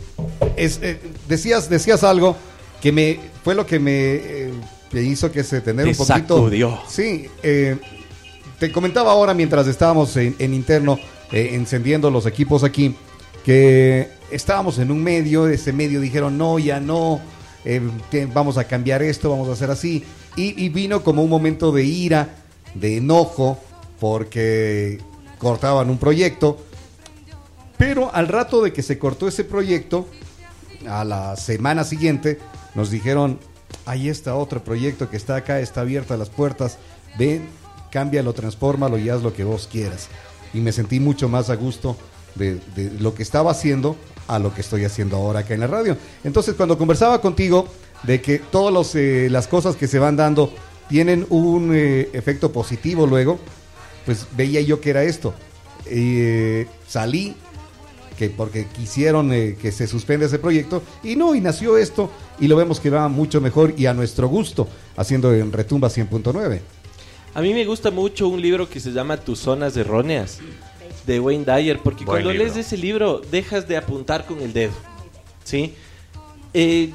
[0.55, 2.35] es, eh, decías, decías algo
[2.81, 4.51] que me fue lo que me, eh,
[4.91, 6.35] me hizo que se tener Te un poquito.
[6.35, 6.79] sacudió.
[6.87, 7.77] Sí, eh,
[8.59, 10.99] te comentaba ahora mientras estábamos en, en interno
[11.31, 12.95] eh, encendiendo los equipos aquí
[13.43, 17.19] que estábamos en un medio, ese medio dijeron no, ya no,
[18.09, 20.03] te- vamos a cambiar esto, vamos a hacer así.
[20.35, 22.35] Y, y vino como un momento de ira,
[22.73, 23.57] de enojo,
[23.99, 24.99] porque
[25.37, 26.57] cortaban un proyecto.
[27.77, 30.07] Pero al rato de que se cortó ese proyecto,
[30.87, 32.39] a la semana siguiente,
[32.75, 33.39] nos dijeron,
[33.85, 36.77] ahí está otro proyecto que está acá, está abierta las puertas,
[37.17, 37.47] ven,
[37.91, 40.07] cámbialo, transfórmalo y haz lo que vos quieras.
[40.53, 41.97] Y me sentí mucho más a gusto
[42.35, 42.59] de,
[42.99, 43.95] lo que estaba haciendo
[44.27, 45.97] a lo que estoy haciendo ahora acá en la radio.
[46.23, 47.67] Entonces, cuando conversaba contigo
[48.03, 48.95] de que todas
[49.31, 50.53] las cosas que se van dando
[50.89, 53.39] tienen un eh, efecto positivo luego,
[54.05, 55.33] pues veía yo que era esto.
[55.85, 57.35] Eh, salí
[58.17, 62.47] que porque quisieron eh, que se suspenda ese proyecto y no, y nació esto y
[62.47, 66.59] lo vemos que va mucho mejor y a nuestro gusto, haciendo en Retumba 100.9.
[67.35, 70.39] A mí me gusta mucho un libro que se llama Tus zonas erróneas
[71.05, 72.45] de Wayne Dyer, porque Buen cuando libro.
[72.45, 74.73] lees ese libro dejas de apuntar con el dedo,
[75.43, 75.73] ¿sí?
[76.53, 76.91] Eh,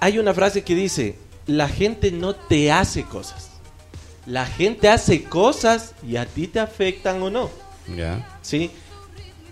[0.00, 3.50] hay una frase que dice, la gente no te hace cosas,
[4.26, 7.50] la gente hace cosas y a ti te afectan o no,
[7.96, 8.38] Ya.
[8.42, 8.70] ¿sí?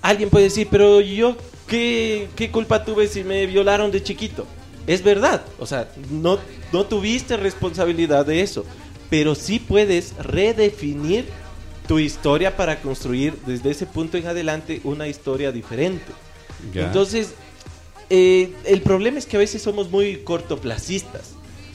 [0.02, 1.36] Alguien puede decir, pero yo,
[1.68, 4.46] ¿qué, qué culpa tuve si me violaron de chiquito?
[4.86, 6.38] Es verdad, o sea, no,
[6.72, 8.64] no tuviste responsabilidad de eso,
[9.08, 11.26] pero sí puedes redefinir
[11.92, 16.10] tu historia para construir desde ese punto en adelante una historia diferente.
[16.72, 16.86] Ya.
[16.86, 17.34] Entonces,
[18.08, 21.32] eh, el problema es que a veces somos muy cortoplacistas.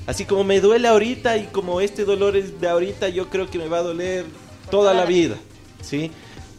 [0.08, 3.60] Así como me duele ahorita y como este dolor es de ahorita, yo creo que
[3.60, 4.26] me va a doler
[4.72, 5.36] toda la vida,
[5.84, 6.10] ¿sí?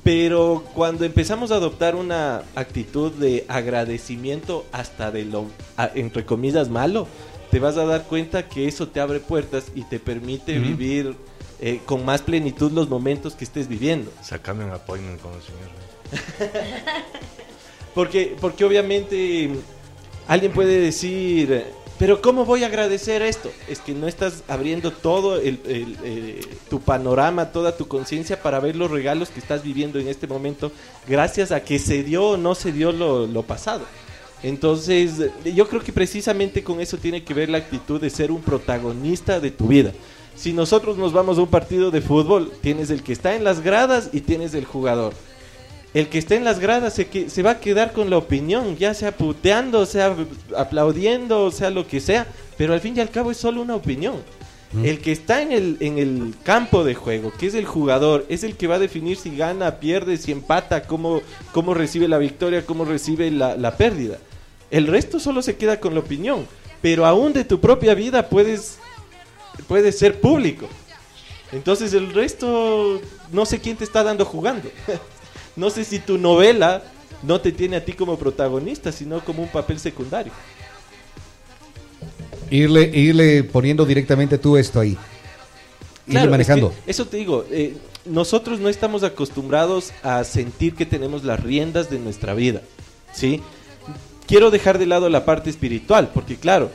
[0.05, 6.69] Pero cuando empezamos a adoptar una actitud de agradecimiento hasta de lo, a- entre comillas,
[6.69, 7.09] malo,
[7.51, 11.17] te vas a dar cuenta que eso te abre puertas y te permite vivir
[11.61, 14.13] eh, con más plenitud los momentos que estés viviendo.
[14.23, 15.79] Sacame un appointment con el señor.
[17.95, 19.57] Porque, porque obviamente mm,
[20.29, 21.65] alguien puede decir, eh,
[21.99, 23.51] pero ¿cómo voy a agradecer esto?
[23.67, 26.41] Es que no estás abriendo todo el, el, eh,
[26.71, 30.71] tu panorama, toda tu conciencia para ver los regalos que estás viviendo en este momento,
[31.09, 33.85] gracias a que se dio o no se dio lo, lo pasado.
[34.45, 38.31] Entonces, eh, yo creo que precisamente con eso tiene que ver la actitud de ser
[38.31, 39.93] un protagonista de tu vida.
[40.39, 43.61] Si nosotros nos vamos a un partido de fútbol, tienes el que está en las
[43.61, 45.13] gradas y tienes el jugador.
[45.95, 48.77] El que esté en las gradas se, que, se va a quedar con la opinión,
[48.77, 50.15] ya sea puteando, sea
[50.57, 54.17] aplaudiendo, sea lo que sea, pero al fin y al cabo es solo una opinión.
[54.85, 58.45] El que está en el, en el campo de juego, que es el jugador, es
[58.45, 61.23] el que va a definir si gana, pierde, si empata, cómo,
[61.53, 64.19] cómo recibe la victoria, cómo recibe la, la pérdida.
[64.71, 66.47] El resto solo se queda con la opinión,
[66.83, 68.79] pero aún de tu propia vida puedes,
[69.67, 70.69] puedes ser público.
[71.53, 73.01] Entonces el resto,
[73.33, 74.71] no sé quién te está dando jugando.
[75.57, 76.83] no sé si tu novela
[77.23, 80.33] no te tiene a ti como protagonista, sino como un papel secundario.
[82.51, 84.91] Irle, irle poniendo directamente tú esto ahí.
[86.07, 86.69] Irle Claro, manejando.
[86.69, 91.41] es que eso te digo, eh, nosotros no estamos acostumbrados a sentir que tenemos las
[91.41, 92.63] riendas de nuestra vida,
[93.13, 93.43] ¿sí?
[94.27, 96.71] Quiero dejar de lado la parte espiritual, porque claro,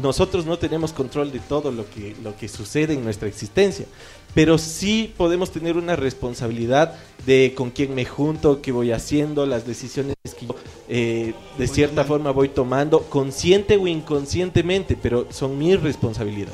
[0.00, 3.86] nosotros no tenemos control de todo lo que, lo que sucede en nuestra existencia,
[4.34, 6.94] pero sí podemos tener una responsabilidad
[7.24, 10.56] de con quién me junto, qué voy haciendo, las decisiones que yo
[10.88, 16.52] eh, de cierta forma voy tomando, consciente o inconscientemente, pero son mi responsabilidad.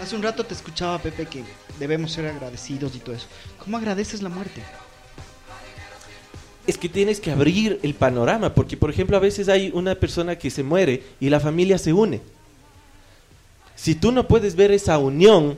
[0.00, 1.44] Hace un rato te escuchaba, Pepe, que
[1.78, 3.26] debemos ser agradecidos y todo eso.
[3.58, 4.62] ¿Cómo agradeces la muerte?
[6.66, 10.36] Es que tienes que abrir el panorama, porque por ejemplo a veces hay una persona
[10.36, 12.20] que se muere y la familia se une.
[13.76, 15.56] Si tú no puedes ver esa unión,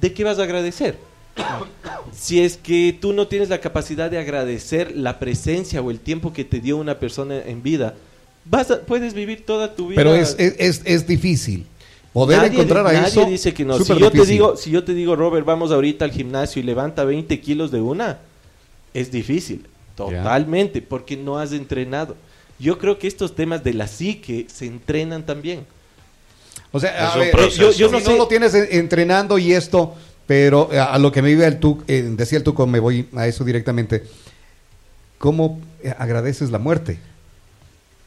[0.00, 0.96] ¿de qué vas a agradecer?
[2.14, 6.32] Si es que tú no tienes la capacidad de agradecer la presencia o el tiempo
[6.34, 7.94] que te dio una persona en vida,
[8.44, 9.96] vas a- puedes vivir toda tu vida.
[9.96, 11.64] Pero es, es, es, es difícil.
[12.12, 13.24] Poder Nadie- encontrar a nadie eso.
[13.24, 13.78] dice que no.
[13.78, 17.04] Si yo, te digo, si yo te digo, Robert, vamos ahorita al gimnasio y levanta
[17.04, 18.18] 20 kilos de una,
[18.92, 19.64] es difícil.
[19.96, 22.16] Totalmente, porque no has entrenado.
[22.58, 25.66] Yo creo que estos temas de la psique se entrenan también.
[26.70, 28.10] O sea, a ver, yo, yo no Si sé.
[28.10, 29.94] no lo tienes en- entrenando y esto,
[30.26, 33.08] pero eh, a, lo que me iba el Tuc, eh, decía el Tuco, me voy
[33.14, 34.04] a eso directamente.
[35.18, 36.98] ¿Cómo eh, agradeces la muerte?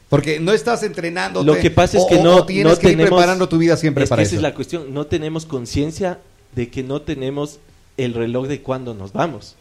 [0.08, 1.42] Porque no estás entrenando.
[1.42, 4.10] Lo que pasa es que no, tienes no que ir preparando tu vida siempre es
[4.10, 4.30] para que eso.
[4.30, 4.94] Esa es la cuestión.
[4.94, 6.20] No tenemos conciencia
[6.54, 7.58] de que no tenemos
[7.96, 9.56] el reloj de cuándo nos vamos.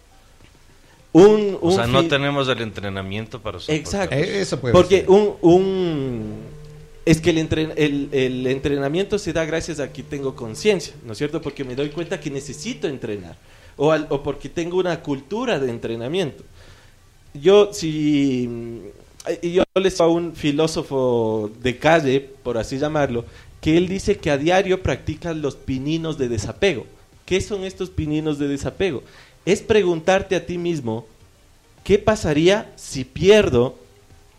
[1.17, 3.75] Un, O sea, no tenemos el entrenamiento para soportar.
[3.77, 4.15] Exacto.
[4.15, 5.09] Eh, eso puede Porque ser.
[5.09, 6.33] un, un
[7.05, 11.13] es que el, entren- el, el entrenamiento se da gracias a que tengo conciencia, ¿no
[11.13, 11.41] es cierto?
[11.41, 13.37] Porque me doy cuenta que necesito entrenar
[13.77, 16.43] o, al- o porque tengo una cultura de entrenamiento.
[17.33, 18.81] Yo si
[19.41, 23.23] yo les a un filósofo de calle, por así llamarlo,
[23.61, 26.85] que él dice que a diario practica los pininos de desapego.
[27.25, 29.01] ¿Qué son estos pininos de desapego?
[29.45, 31.05] Es preguntarte a ti mismo
[31.83, 33.75] ¿qué pasaría si pierdo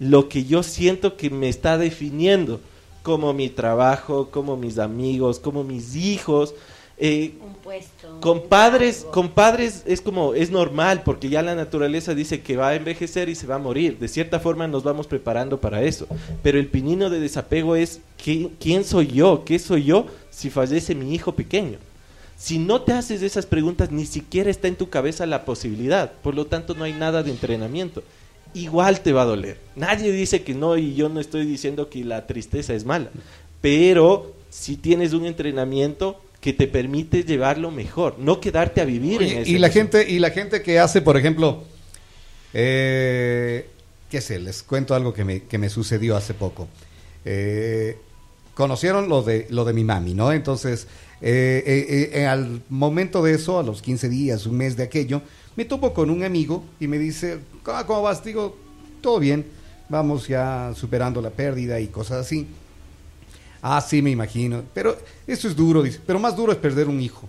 [0.01, 2.61] lo que yo siento que me está definiendo?
[3.03, 6.55] Como mi trabajo, como mis amigos, como mis hijos.
[6.99, 8.21] Eh, Un puesto.
[8.21, 12.71] con padres, con padres es como, es normal, porque ya la naturaleza dice que va
[12.71, 13.99] a envejecer y se va a morir.
[13.99, 16.07] De cierta forma nos vamos preparando para eso.
[16.42, 19.45] Pero el pinino de desapego es, ¿qué- ¿quién soy yo?
[19.45, 21.79] ¿Qué soy yo si fallece mi hijo pequeño?
[22.37, 26.12] Si no te haces esas preguntas, ni siquiera está en tu cabeza la posibilidad.
[26.12, 28.03] Por lo tanto, no hay nada de entrenamiento.
[28.53, 29.59] Igual te va a doler.
[29.75, 33.11] Nadie dice que no y yo no estoy diciendo que la tristeza es mala.
[33.61, 39.38] Pero si tienes un entrenamiento que te permite llevarlo mejor, no quedarte a vivir en
[39.38, 41.64] ese y la gente y la gente que hace, por ejemplo,
[42.55, 43.68] eh,
[44.11, 46.68] qué sé, les cuento algo que me, que me sucedió hace poco.
[47.25, 47.99] Eh,
[48.55, 50.33] conocieron lo de lo de mi mami, ¿no?
[50.33, 50.87] Entonces,
[51.20, 55.22] eh, eh, eh, al momento de eso, a los 15 días, un mes de aquello,
[55.57, 58.22] me topo con un amigo y me dice, "Ah, ¿cómo vas?
[58.22, 58.57] Digo,
[59.00, 59.46] todo bien,
[59.88, 62.46] vamos ya superando la pérdida y cosas así.
[63.62, 64.62] Ah, sí, me imagino.
[64.74, 66.00] Pero eso es duro, dice.
[66.07, 67.29] Pero más duro es perder un hijo.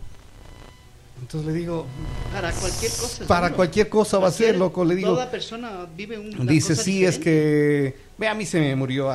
[1.21, 1.86] Entonces le digo,
[2.32, 3.26] Para cualquier cosa.
[3.26, 5.10] para cualquier cosa va a ser, loco, le digo.
[5.13, 6.45] Toda persona vive un.
[6.45, 9.10] Dice, sí, es que, ve, a mí se me murió,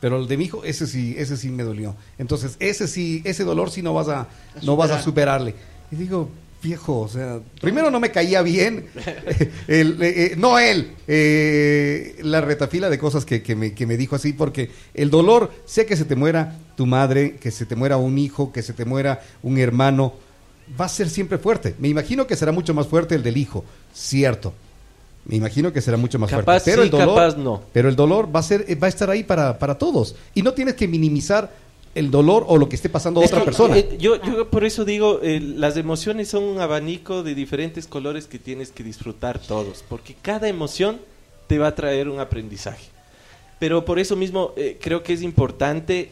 [0.00, 1.94] pero el de mi hijo, ese sí, ese sí me dolió.
[2.18, 4.28] Entonces, ese sí, ese dolor sí no vas a,
[4.62, 5.40] no vas a superar.
[5.40, 5.54] superarle.
[5.90, 6.28] Y digo,
[6.62, 8.86] viejo, o sea, primero no me caía bien,
[9.68, 13.96] el, eh, eh, no él, eh, la retafila de cosas que, que me, que me
[13.96, 17.76] dijo así, porque el dolor, sé que se te muera tu madre, que se te
[17.76, 20.14] muera un hijo, que se te muera un hermano,
[20.80, 21.74] va a ser siempre fuerte.
[21.78, 24.54] Me imagino que será mucho más fuerte el del hijo, cierto.
[25.24, 26.70] Me imagino que será mucho más Capaz fuerte.
[26.70, 27.62] Pero sí, el dolor, capaz no.
[27.72, 30.16] Pero el dolor va a ser, va a estar ahí para, para todos.
[30.34, 31.50] Y no tienes que minimizar
[31.94, 33.76] el dolor o lo que esté pasando a otra que, persona.
[33.76, 38.26] eh, yo, yo por eso digo, eh, las emociones son un abanico de diferentes colores
[38.26, 41.00] que tienes que disfrutar todos, porque cada emoción
[41.46, 42.86] te va a traer un aprendizaje.
[43.58, 46.10] Pero por eso mismo eh, creo que es importante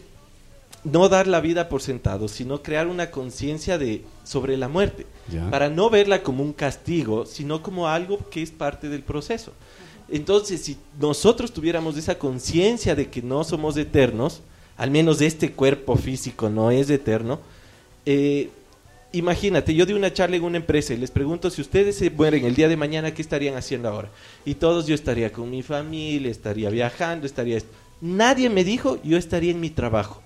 [0.84, 5.50] no dar la vida por sentado, sino crear una conciencia de sobre la muerte, Ya.
[5.50, 9.52] para no verla como un castigo, sino como algo que es parte del proceso.
[10.08, 14.40] Entonces, si nosotros tuviéramos esa conciencia de que no somos eternos,
[14.76, 17.40] al menos este cuerpo físico no es eterno,
[18.06, 18.48] eh,
[19.12, 22.44] imagínate, yo di una charla en una empresa y les pregunto si ustedes se mueren
[22.44, 24.08] el día de mañana, ¿qué estarían haciendo ahora?
[24.44, 27.70] Y todos yo estaría con mi familia, estaría viajando, estaría esto.
[28.00, 30.22] Nadie me dijo, yo estaría en mi trabajo.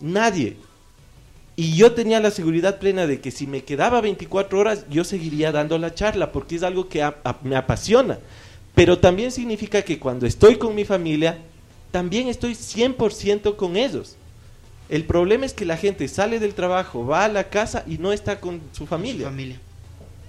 [0.00, 0.56] Nadie.
[1.56, 5.52] Y yo tenía la seguridad plena de que si me quedaba 24 horas, yo seguiría
[5.52, 8.18] dando la charla, porque es algo que a- a- me apasiona.
[8.74, 11.38] Pero también significa que cuando estoy con mi familia,
[11.90, 14.16] también estoy 100% con ellos.
[14.88, 18.12] El problema es que la gente sale del trabajo, va a la casa y no
[18.12, 19.26] está con su familia.
[19.26, 19.60] familia.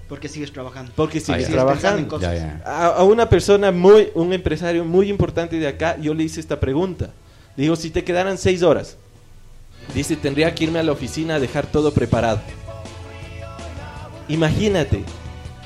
[0.10, 0.91] Porque sigues trabajando.
[0.95, 2.07] Porque sigues Sigues pensando en trabajando.
[2.10, 2.34] cosas.
[2.36, 2.62] Ya, ya.
[2.65, 6.60] A, a una persona muy, un empresario muy importante de acá, yo le hice esta
[6.60, 7.12] pregunta.
[7.55, 8.97] Digo, si te quedaran seis horas,
[9.93, 12.41] dice, tendría que irme a la oficina a dejar todo preparado.
[14.27, 15.03] Imagínate.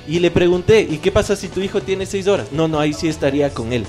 [0.08, 2.51] Y le pregunté, ¿y qué pasa si tu hijo tiene seis horas?
[2.51, 3.86] No, no, ahí sí estaría con él.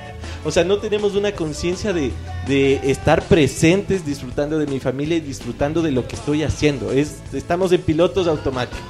[0.44, 2.10] o sea, no tenemos una conciencia de,
[2.46, 6.90] de estar presentes, disfrutando de mi familia y disfrutando de lo que estoy haciendo.
[6.90, 8.80] Es, estamos en pilotos automáticos.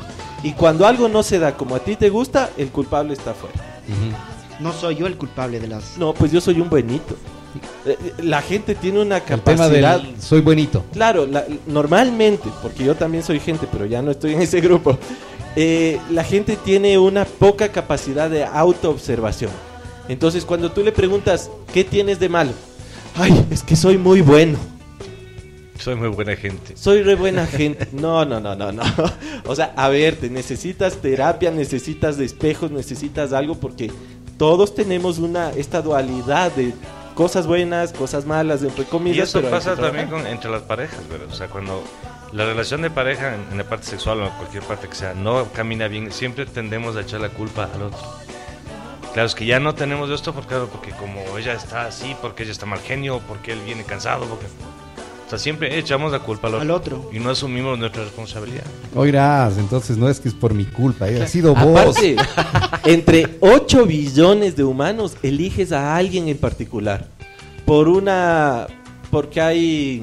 [0.43, 3.83] Y cuando algo no se da como a ti te gusta, el culpable está afuera.
[4.59, 5.99] No soy yo el culpable de las.
[5.99, 7.17] No, pues yo soy un buenito.
[7.87, 10.01] Eh, La gente tiene una El tema capacidad.
[10.01, 10.85] del soy buenito.
[10.93, 14.99] Claro, la- normalmente, porque yo también soy gente, pero ya no estoy en ese grupo.
[15.57, 19.51] eh, la gente tiene una poca capacidad de autoobservación.
[20.09, 22.53] Entonces, cuando tú le preguntas, ¿qué tienes de malo?
[23.17, 24.57] Ay, es que soy muy bueno.
[25.79, 26.77] Soy muy buena gente.
[26.77, 27.89] Soy re buena gente.
[27.93, 28.83] No, no, no, no, no.
[29.47, 33.91] O sea, a ver, te necesitas terapia, necesitas de espejos, necesitas algo porque
[34.37, 36.73] todos tenemos una esta dualidad de
[37.21, 39.19] cosas buenas, cosas malas, entre comillas.
[39.19, 41.29] Y eso pero pasa también con, entre las parejas, ¿verdad?
[41.31, 41.85] O sea, cuando
[42.33, 45.13] la relación de pareja en, en la parte sexual o en cualquier parte que sea
[45.13, 48.01] no camina bien, siempre tendemos a echar la culpa al otro.
[49.13, 52.45] Claro, es que ya no tenemos esto porque, claro, porque como ella está así, porque
[52.45, 54.47] ella está mal genio, porque él viene cansado, porque...
[55.31, 56.63] O sea, siempre echamos la culpa al otro.
[56.63, 57.11] Al otro.
[57.13, 58.65] Y no asumimos nuestra responsabilidad.
[58.97, 61.79] Oirás, entonces no es que es por mi culpa, eh, ha sido vos.
[61.79, 62.17] Aparte,
[62.85, 67.07] entre 8 billones de humanos eliges a alguien en particular.
[67.65, 68.67] Por una.
[69.13, 70.03] Porque hay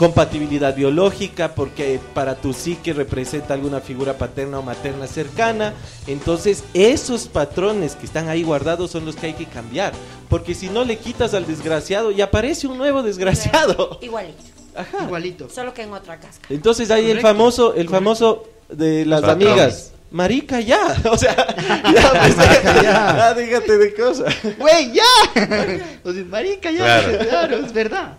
[0.00, 5.74] compatibilidad biológica, porque para tu psique representa alguna figura paterna o materna cercana.
[6.06, 9.92] Entonces, esos patrones que están ahí guardados son los que hay que cambiar.
[10.30, 13.98] Porque si no le quitas al desgraciado y aparece un nuevo desgraciado.
[14.00, 14.42] Igualito.
[14.74, 15.04] Ajá.
[15.04, 15.50] Igualito.
[15.50, 16.46] Solo que en otra casca.
[16.48, 19.92] Entonces hay el famoso, el famoso de las amigas.
[20.10, 22.82] Marica ya, o sea, ya, pues, Marica, ya.
[22.82, 24.34] ya, déjate de cosas.
[24.58, 25.04] ¡Güey, ya!
[26.04, 26.78] O sea, marica, ya.
[26.78, 27.18] Claro.
[27.28, 27.56] Claro.
[27.58, 28.16] es verdad.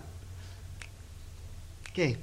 [1.94, 2.16] ¿Qué?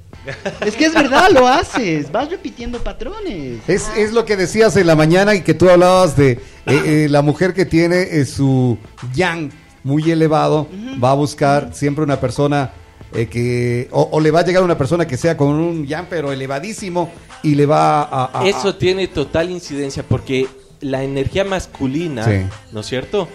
[0.65, 2.12] Es que es verdad, lo haces.
[2.12, 3.60] Vas repitiendo patrones.
[3.67, 7.08] Es, es lo que decías en la mañana y que tú hablabas de eh, eh,
[7.10, 8.77] la mujer que tiene eh, su
[9.13, 9.51] yang
[9.84, 10.67] muy elevado,
[11.01, 12.71] va a buscar siempre una persona
[13.13, 16.08] eh, que, o, o le va a llegar una persona que sea con un yang
[16.10, 17.12] pero elevadísimo
[17.43, 18.25] y le va a...
[18.25, 20.47] a- a- Eso tiene total incidencia porque
[20.82, 22.41] la energía masculina, Sí.
[22.71, 23.27] ¿no es cierto?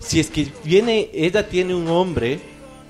[0.00, 2.40] Si es que viene, ella tiene un hombre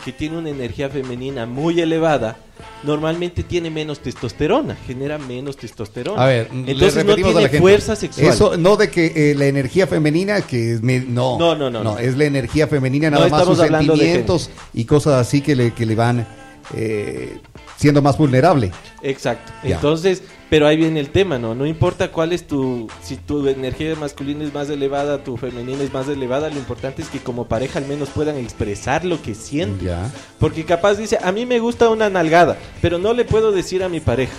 [0.05, 2.37] que tiene una energía femenina muy elevada,
[2.83, 6.23] normalmente tiene menos testosterona, genera menos testosterona.
[6.23, 8.27] A ver, entonces no tiene fuerza sexual.
[8.29, 11.83] Eso no de que eh, la energía femenina, que es me- no, No, no, no,
[11.83, 11.99] no.
[11.99, 15.87] es la energía femenina, No nada más sus sentimientos y cosas así que le, que
[15.87, 16.27] le van
[16.75, 17.39] eh,
[17.83, 18.73] siendo más vulnerable.
[19.03, 19.53] Exacto.
[19.63, 19.75] Ya.
[19.75, 21.55] Entonces, pero ahí viene el tema, ¿no?
[21.55, 25.93] No importa cuál es tu, si tu energía masculina es más elevada, tu femenina es
[25.93, 29.87] más elevada, lo importante es que como pareja al menos puedan expresar lo que sienten.
[29.87, 30.11] Ya.
[30.39, 33.89] Porque capaz dice, a mí me gusta una nalgada, pero no le puedo decir a
[33.89, 34.35] mi pareja.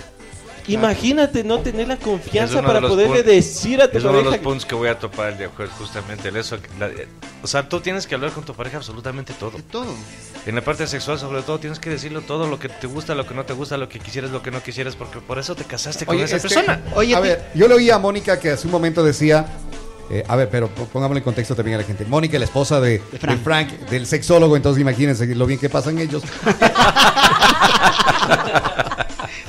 [0.66, 4.18] Imagínate no tener la Es confianza de para poderle decir a tu Es uno de
[4.18, 4.38] los pareja.
[4.38, 6.60] que- puntos que voy a topar el día jueves, justamente el eso.
[6.60, 7.06] que la- eh,
[7.42, 9.50] o sea, tú tienes que hablar con tu pareja absolutamente todo.
[9.52, 9.94] De todo.
[10.46, 13.26] En la parte sexual, sobre todo, tienes que decirlo todo, lo que te gusta, lo
[13.26, 15.64] que no te gusta, lo que quisieras, lo que no quisieras, porque por eso te
[15.64, 16.82] casaste con Oye, esa este, persona.
[16.94, 19.46] Oye, a ver, yo le oí a Mónica que hace un momento decía,
[20.10, 22.04] eh, a ver, pero pongámosle en contexto también a la gente.
[22.04, 23.42] Mónica, la esposa de, de Frank.
[23.42, 23.68] Frank.
[23.90, 26.22] del sexólogo, entonces imagínense lo bien que pasan ellos.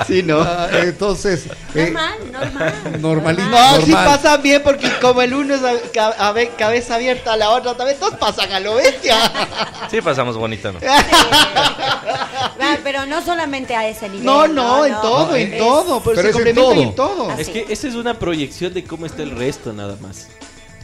[0.08, 0.39] Sí, ¿no?
[0.41, 2.74] Ah, entonces, eh, Normal, normal.
[3.02, 3.50] normalito.
[3.50, 4.06] No, sí normal.
[4.06, 5.62] pasan bien porque como el uno es
[5.98, 9.15] a- a ver, cabeza abierta, la otra también, todos pasan a lo bestia.
[9.91, 10.80] Sí, pasamos bonita, ¿no?
[10.88, 14.26] Ah, pero no solamente a ese nivel.
[14.26, 17.08] No, no, en todo, en Es- todo, pero, Pero se es en complementan en todo.
[17.15, 17.30] todo.
[17.32, 17.41] Así.
[17.41, 20.28] Es que esa es una proyección de cómo está el resto nada más.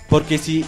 [0.09, 0.65] Porque si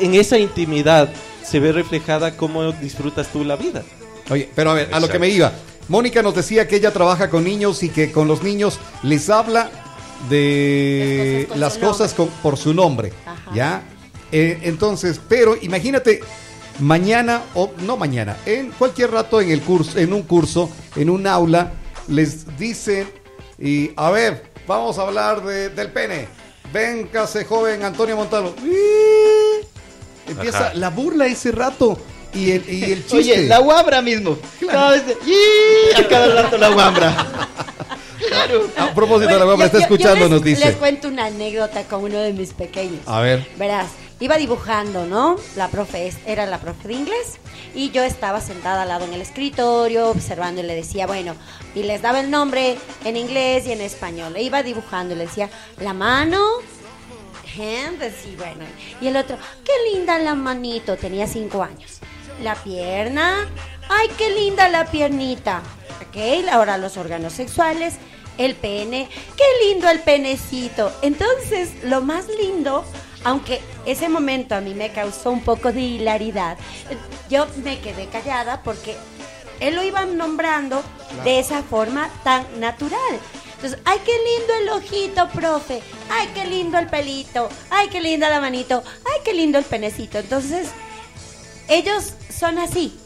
[0.00, 1.08] en esa intimidad
[1.44, 3.82] se ve reflejada cómo disfrutas tú la vida.
[4.30, 5.52] Oye, pero a ver, a lo que me iba.
[5.88, 9.70] Mónica nos decía que ella trabaja con niños y que con los niños les habla
[10.28, 13.12] de Las cosas con cosas con- por su nombre.
[13.24, 13.50] Ajá.
[13.54, 13.82] ¿Ya?
[14.32, 16.20] Eh, entonces, pero imagínate
[16.80, 21.26] mañana o no mañana, en cualquier rato en el curso, en un curso, en un
[21.26, 21.72] aula,
[22.08, 23.08] les dicen
[23.58, 26.26] y a ver, vamos a hablar de- del pene.
[26.72, 28.52] Véngase, joven Antonio Montalo.
[30.28, 30.74] Empieza Ajá.
[30.74, 31.96] la burla ese rato.
[32.36, 33.16] Y el, y el chiste.
[33.16, 34.36] Oye, la guambra mismo.
[34.70, 36.02] Cada vez de- ¡Yi!
[36.04, 37.26] A cada rato la guambra.
[38.28, 38.68] Claro.
[38.76, 40.64] A propósito, la guapa está escuchando, nos dice.
[40.64, 43.00] Les cuento una anécdota con uno de mis pequeños.
[43.06, 43.46] A ver.
[43.56, 43.86] Verás,
[44.20, 45.36] iba dibujando, ¿no?
[45.56, 47.34] La profe es- era la profe de inglés
[47.74, 51.34] y yo estaba sentada al lado en el escritorio observando y le decía, bueno,
[51.74, 54.32] y les daba el nombre en inglés y en español.
[54.32, 55.48] Le iba dibujando y le decía,
[55.80, 56.42] la mano,
[57.58, 58.64] hand, así, bueno.
[59.00, 61.98] Y el otro, qué linda la manito, tenía cinco años.
[62.42, 63.48] La pierna,
[63.88, 65.62] ay, qué linda la piernita.
[66.08, 67.94] Ok, ahora los órganos sexuales,
[68.38, 70.92] el pene, qué lindo el penecito.
[71.02, 72.84] Entonces, lo más lindo,
[73.24, 76.58] aunque ese momento a mí me causó un poco de hilaridad,
[77.30, 78.96] yo me quedé callada porque
[79.60, 80.82] él lo iba nombrando
[81.24, 83.18] de esa forma tan natural.
[83.54, 85.80] Entonces, ay, qué lindo el ojito, profe.
[86.10, 87.48] Ay, qué lindo el pelito.
[87.70, 88.84] Ay, qué linda la manito.
[89.06, 90.18] Ay, qué lindo el penecito.
[90.18, 90.68] Entonces,
[91.68, 92.96] ellos son así.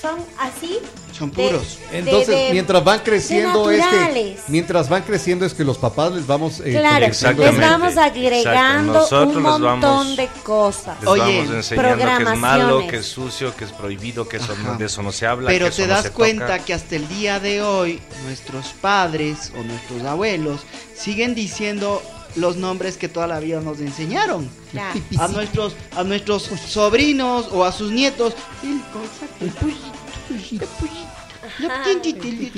[0.00, 0.80] Son así.
[1.16, 1.78] Son puros.
[1.92, 5.78] de- Entonces, de- mientras van creciendo de es que mientras van creciendo es que los
[5.78, 7.60] papás les vamos eh, Claro, les Exactamente.
[7.60, 8.92] vamos agregando.
[8.94, 10.98] Nosotros un montón vamos- de cosas.
[11.00, 14.54] Les Oye, vamos enseñando que es malo, que es sucio, que es prohibido, que eso,
[14.76, 15.48] de eso no se habla.
[15.48, 16.58] Pero te das cuenta toca.
[16.64, 20.62] que hasta el día de hoy nuestros padres o nuestros abuelos
[20.96, 22.02] siguen diciendo
[22.36, 24.48] los nombres que toda la vida nos enseñaron.
[24.72, 25.00] Claro.
[25.18, 28.34] A nuestros, a nuestros sobrinos o a sus nietos.
[29.40, 29.92] El el pollito,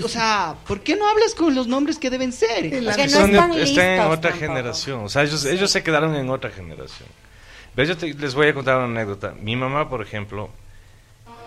[0.04, 2.70] O sea, ¿por qué no hablas con los nombres que deben ser?
[2.70, 4.38] Porque no están están en otra tampoco.
[4.38, 5.04] generación.
[5.04, 7.08] O sea, ellos, ellos se quedaron en otra generación.
[7.74, 9.34] Pero yo te- les voy a contar una anécdota.
[9.40, 10.48] Mi mamá, por ejemplo,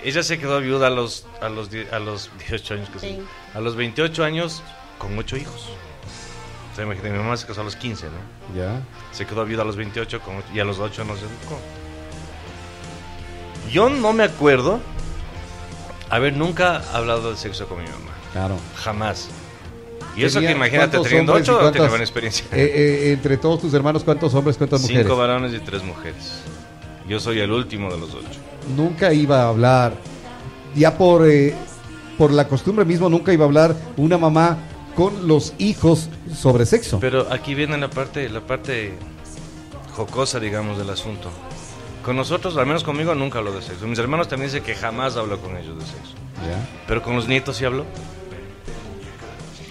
[0.04, 3.08] ella se quedó viuda a los, a los, die- a los 18 años, que Sí.
[3.08, 3.20] sí.
[3.54, 4.62] a los 28 años
[4.98, 5.70] con 8 hijos.
[6.80, 8.56] Sea, imagínate, mi mamá se casó a los 15, ¿no?
[8.58, 8.82] Ya.
[9.12, 11.60] Se quedó viuda a los 28 con, ocho- y a los 8 nos educó.
[13.70, 14.80] Yo no me acuerdo
[16.10, 18.12] haber nunca hablado de sexo con mi mamá.
[18.32, 18.56] Claro.
[18.78, 19.28] Jamás.
[20.16, 22.46] Y eso que imagínate, ¿cuántos teniendo 8 cuántas- tenía buena experiencia.
[22.54, 25.04] Eh, eh, entre todos tus hermanos, ¿cuántos hombres, cuántas mujeres?
[25.04, 26.42] Cinco varones y tres mujeres.
[27.10, 28.40] Yo soy el último de los ocho.
[28.76, 29.94] Nunca iba a hablar,
[30.76, 31.54] ya por, eh,
[32.18, 34.58] por la costumbre mismo, nunca iba a hablar una mamá
[34.96, 37.00] con los hijos sobre sexo.
[37.00, 38.94] Pero aquí viene la parte, la parte
[39.96, 41.30] jocosa, digamos, del asunto.
[42.04, 43.86] Con nosotros, al menos conmigo, nunca hablo de sexo.
[43.88, 46.14] Mis hermanos también dicen que jamás hablo con ellos de sexo.
[46.48, 46.68] Ya.
[46.88, 47.86] Pero con los nietos sí hablo.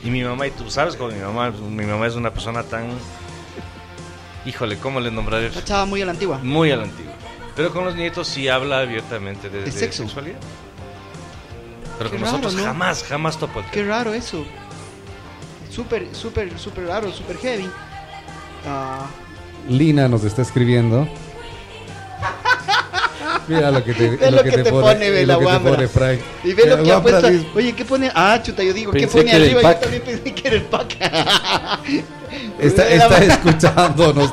[0.05, 2.87] Y mi mamá, y tú sabes cómo mi mamá, mi mamá es una persona tan...
[4.47, 5.51] Híjole, ¿cómo le nombraré?
[5.64, 6.39] Chava muy a la antigua.
[6.43, 7.12] Muy a la antigua.
[7.57, 10.05] Pero con los nietos sí habla abiertamente de, De de sexo.
[10.05, 10.39] sexualidad.
[11.99, 12.64] Pero Qué con raro, nosotros ¿no?
[12.64, 13.89] jamás, jamás topo el Qué tema.
[13.97, 14.45] raro eso.
[15.71, 17.71] Súper, súper, súper raro, súper heavy.
[18.66, 19.07] Ah,
[19.69, 21.09] Lina nos está escribiendo.
[23.47, 25.89] Mira lo que te, Ve lo que te pone, ve lo la que te pone,
[25.89, 26.21] Frank.
[26.45, 27.31] y ve lo que ha puesto.
[27.31, 28.11] dice- Oye, ¿qué pone?
[28.14, 29.62] Ah, chuta, yo digo, ¿qué pone que arriba?
[29.62, 30.97] Yo también pensé que era el pack.
[32.59, 34.33] Está, está escuchándonos.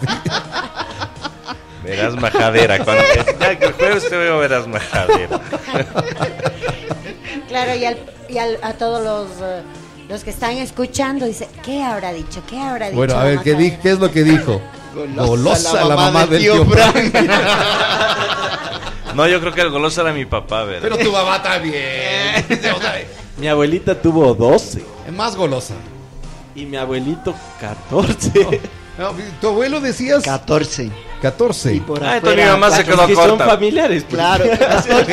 [1.83, 2.83] Verás majadera.
[2.83, 3.03] Cuando,
[3.39, 5.39] ya que el jueves te veo, verás majadera.
[7.47, 9.61] Claro, y, al, y al- a todos los, eh,
[10.07, 12.43] los que están escuchando, dice, ¿qué habrá dicho?
[12.47, 12.97] ¿Qué habrá dicho?
[12.97, 13.71] Bueno, a ver, la ¿qué, di-?
[13.77, 14.61] ¿qué es lo que dijo?
[15.15, 17.13] Golosa, la, mamá del tío Frank.
[19.13, 20.81] No, yo creo que el goloso era mi papá, ¿verdad?
[20.89, 22.45] Pero tu mamá también.
[23.37, 25.73] Mi abuelita tuvo 12 es más golosa.
[26.55, 28.31] y mi abuelito 14.
[28.43, 28.49] No,
[29.41, 30.89] tu abuelo decías 14.
[31.21, 31.73] 14.
[31.75, 33.45] Y por Ah, entonces mi mamá se quedó que son corta.
[33.45, 34.03] familiares.
[34.03, 34.15] pues.
[34.15, 35.05] Claro, 14,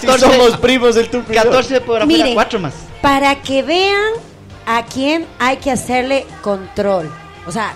[0.00, 1.24] Si 14, somos primos del tuyo.
[1.32, 2.34] 14 por afuera, Miren.
[2.34, 2.74] 4 más.
[3.00, 4.12] Para que vean
[4.66, 7.10] a quién hay que hacerle control.
[7.46, 7.72] O sea,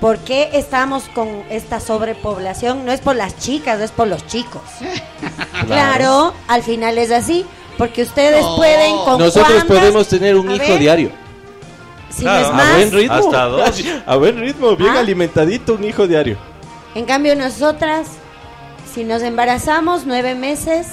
[0.00, 2.84] ¿por qué estamos con esta sobrepoblación?
[2.86, 4.62] No es por las chicas, es por los chicos.
[5.66, 7.44] Claro, al final es así.
[7.76, 11.10] Porque ustedes pueden con Nosotros cuantas- podemos tener un A hijo ver, diario.
[12.10, 12.74] Si Claro, no es a A más.
[12.76, 13.14] buen ritmo.
[13.14, 13.84] Hasta dos.
[14.06, 15.00] A buen ritmo, bien Ah.
[15.00, 16.36] alimentadito, un hijo diario.
[16.94, 18.08] En cambio, nosotras,
[18.92, 20.86] si nos embarazamos nueve meses,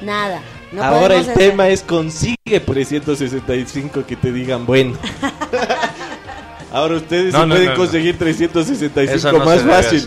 [0.00, 0.40] nada.
[0.72, 4.96] No Ahora el hacer- tema es consigue 365 que te digan bueno.
[6.72, 7.76] Ahora ustedes No, sí no, pueden no, no.
[7.78, 10.04] conseguir 365 Eso no más fácil.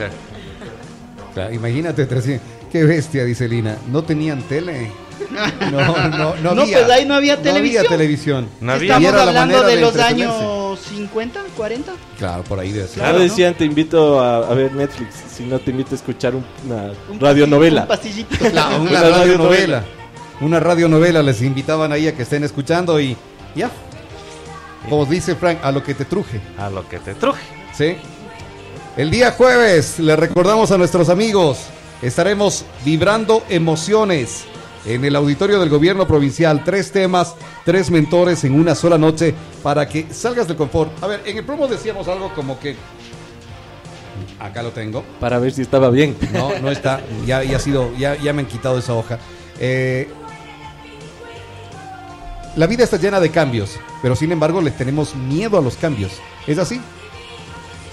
[1.34, 2.48] Claro, imagínate, 300.
[2.72, 3.76] Qué bestia, dice Lina.
[3.92, 4.90] No tenían tele.
[5.72, 6.80] No, no, no No, había.
[6.80, 7.84] pues ahí no había televisión.
[7.84, 8.50] No había televisión.
[8.62, 8.98] No había.
[8.98, 11.92] Estamos hablando de de los años 50, 40.
[12.18, 12.72] Claro, por ahí.
[12.72, 13.24] Claro, Claro, ¿no?
[13.24, 16.92] decían, te invito a, a ver Netflix, si no te invito a escuchar un- una
[17.10, 17.82] Un radionovela.
[17.82, 18.36] Un pastillito.
[18.52, 19.18] Claro, una Una radionovela.
[19.20, 19.84] radionovela.
[20.42, 21.24] Una radionovela.
[21.24, 23.16] Les invitaban ahí a que estén escuchando y
[23.56, 23.70] ya.
[24.90, 26.42] Como dice Frank, a lo que te truje.
[26.58, 27.42] A lo que te truje.
[27.74, 27.96] ¿Sí?
[28.98, 31.58] El día jueves le recordamos a nuestros amigos
[32.02, 34.44] estaremos vibrando emociones
[34.86, 36.64] en el auditorio del gobierno provincial.
[36.64, 40.92] Tres temas, tres mentores en una sola noche para que salgas del confort.
[41.04, 42.76] A ver, en el promo decíamos algo como que...
[44.40, 45.04] Acá lo tengo.
[45.20, 46.16] Para ver si estaba bien.
[46.34, 47.02] No, no está.
[47.26, 49.20] Ya, ya ha sido, ya, ya me han quitado esa hoja.
[49.60, 50.10] Eh,
[52.56, 56.12] la vida está llena de cambios, pero sin embargo le tenemos miedo a los cambios.
[56.46, 56.80] ¿Es así?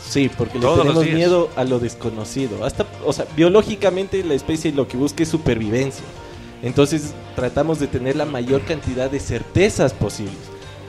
[0.07, 2.65] Sí, porque le tenemos miedo a lo desconocido.
[2.65, 6.05] Hasta, o sea, biológicamente la especie lo que busca es supervivencia.
[6.63, 10.37] Entonces tratamos de tener la mayor cantidad de certezas posibles.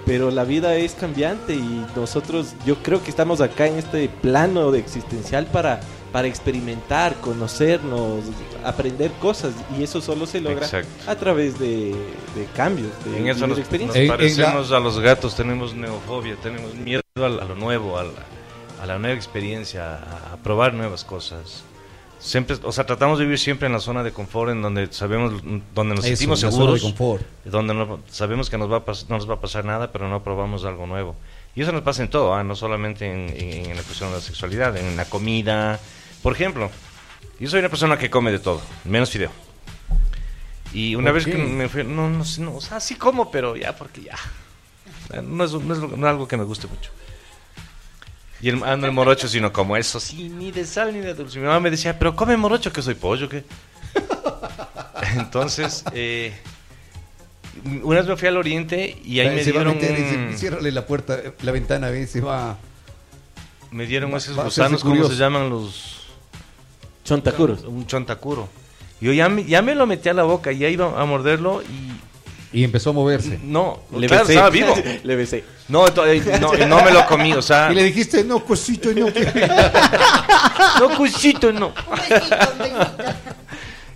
[0.06, 4.72] Pero la vida es cambiante y nosotros, yo creo que estamos acá en este plano
[4.72, 5.80] de existencial para,
[6.12, 8.22] para experimentar, conocernos,
[8.66, 9.54] aprender cosas.
[9.78, 10.90] Y eso solo se logra Exacto.
[11.10, 11.92] a través de,
[12.36, 13.96] de cambios, de En eso nos, nos experiencias.
[13.98, 18.04] En- en parecemos a los gatos, tenemos neofobia, tenemos miedo a, a lo nuevo, a
[18.06, 18.10] la,
[18.82, 21.64] a la nueva experiencia, a, a probar nuevas cosas.
[22.22, 25.42] Siempre, o sea, tratamos de vivir siempre en la zona de confort, en donde sabemos,
[25.74, 27.24] donde nos Eso, sentimos una zona de seguros, confort.
[27.46, 30.08] donde no- sabemos que nos va a pas- no nos va a pasar nada, pero
[30.08, 31.16] no probamos algo nuevo.
[31.56, 32.44] Y eso nos pasa en todo, ¿ah?
[32.44, 35.80] no solamente en, en- en la cuestión de la sexualidad, en la comida.
[36.22, 36.70] Por ejemplo,
[37.40, 39.32] yo soy una persona que come de todo, menos fideo.
[40.74, 41.32] Y una ¿Por vez qué?
[41.32, 44.16] que me fui, no, no, no, o sea, sí como, pero ya, porque ya.
[45.24, 46.92] No es, no es- no es algo que me guste mucho.
[48.42, 51.38] Y el, ando el morocho, sino como eso, sí, ni de sal ni de dulce.
[51.40, 53.44] Mi mamá me decía, pero come morocho, que soy pollo, ¿qué?
[55.16, 56.34] Entonces, eh,
[57.84, 61.20] una vez me fui al oriente y ahí me dieron, y un- ciérrale la puerta,
[61.42, 62.58] la ventana, ve, se va.
[63.72, 65.98] me dieron va- esos va gusanos, ¿cómo se llaman los...?
[67.04, 67.64] Chontacuros.
[67.64, 68.48] Un chontacuro.
[69.02, 72.11] Yo ya me, ya me lo metí a la boca, ya iba a morderlo y...
[72.54, 73.40] Y empezó a moverse.
[73.44, 74.34] No, Le claro, besé.
[74.34, 74.74] estaba vivo.
[75.04, 75.44] Le besé.
[75.70, 77.72] No, eh, no, y no me lo comí, o sea...
[77.72, 79.12] Y le dijiste, no, cosito, no.
[79.12, 79.26] que-".
[80.80, 81.74] No, cusito, no.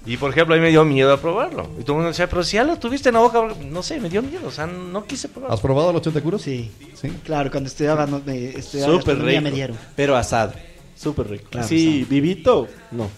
[0.06, 1.64] Y por ejemplo, a mí me dio miedo a probarlo.
[1.80, 4.00] Y todo el mundo decía, pero si ya lo tuviste en la boca, no sé,
[4.00, 5.54] me dio miedo, o sea, no quise probarlo.
[5.54, 6.42] ¿Has probado los chontacuros?
[6.44, 6.72] Sí.
[7.00, 7.12] Sí.
[7.24, 9.42] Claro, cuando estudiaba, no, me, estudiaba Súper rico.
[9.42, 9.78] me dieron.
[9.96, 10.54] Pero asado.
[10.96, 11.46] Súper rico.
[11.50, 13.10] Claro, sí, vivito, no.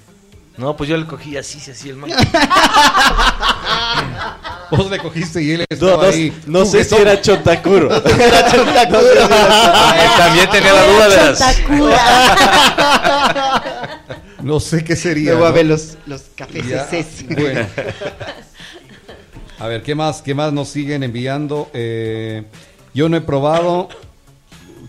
[0.57, 2.09] No, pues yo le cogí así, así el man.
[4.71, 6.41] Vos le cogiste y él No, estaba no- ahí.
[6.47, 7.07] no sé si juguetón.
[7.13, 7.87] era chontacuro.
[10.17, 11.39] También tenía la duda de las...
[14.41, 15.31] No sé qué sería.
[15.31, 15.55] Luego a ¿no?
[15.55, 17.25] ver los, los cafés.
[17.29, 17.65] Bueno.
[19.59, 21.69] A ver, ¿qué más, qué más nos siguen enviando?
[21.73, 22.43] Eh,
[22.93, 23.89] yo no he probado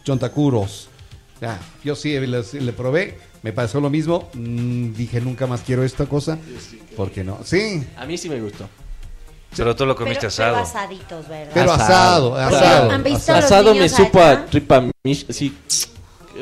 [0.04, 0.88] chontacuros.
[1.40, 4.28] Ya, yo sí le, le probé, me pareció lo mismo.
[4.34, 6.38] Mm, dije, nunca más quiero esta cosa.
[6.96, 7.38] ¿Por qué no?
[7.44, 8.68] Sí, A mí sí me gustó.
[9.56, 10.56] Pero tú lo Pero, comiste pero asado.
[10.56, 11.50] asaditos, ¿verdad?
[11.54, 12.56] pero asado, Asado.
[12.58, 12.90] asado.
[12.90, 13.36] ¿Han visto asado.
[13.36, 15.56] los Asado me supo a tripa mish, sí.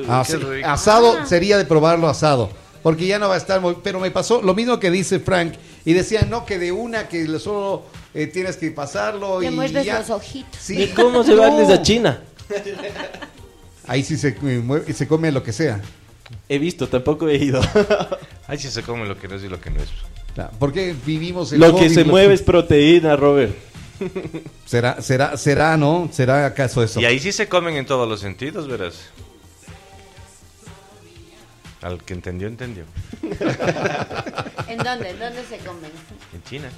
[0.08, 0.24] Ah.
[0.64, 1.26] Asado Ah.
[1.26, 2.50] sería de probarlo asado.
[2.82, 3.76] Porque ya no va a estar muy...
[3.82, 5.54] Pero me pasó lo mismo que dice Frank.
[5.84, 7.84] Y decían, no, que de una que solo
[8.14, 9.98] eh, tienes que pasarlo Le y muerdes ya.
[10.00, 10.60] los ojitos.
[10.60, 10.82] Sí.
[10.82, 11.58] ¿Y cómo se va No.
[11.58, 12.22] desde China?
[13.88, 15.80] Ahí sí se, mueve- se come lo que sea.
[16.48, 17.60] He visto, tampoco he ido.
[18.48, 19.88] Ay, si se come lo que no es y lo que no es.
[20.58, 23.54] Porque vivimos el Lo que se lo- mueve es proteína, Robert.
[24.66, 26.10] Será, será, será, ¿no?
[26.12, 27.00] ¿Será acaso eso?
[27.00, 28.94] Y ahí sí se comen en todos los sentidos, verás.
[31.82, 32.84] Al que entendió, entendió.
[34.68, 35.10] ¿En dónde?
[35.10, 35.90] ¿En dónde se comen?
[36.34, 36.68] En China.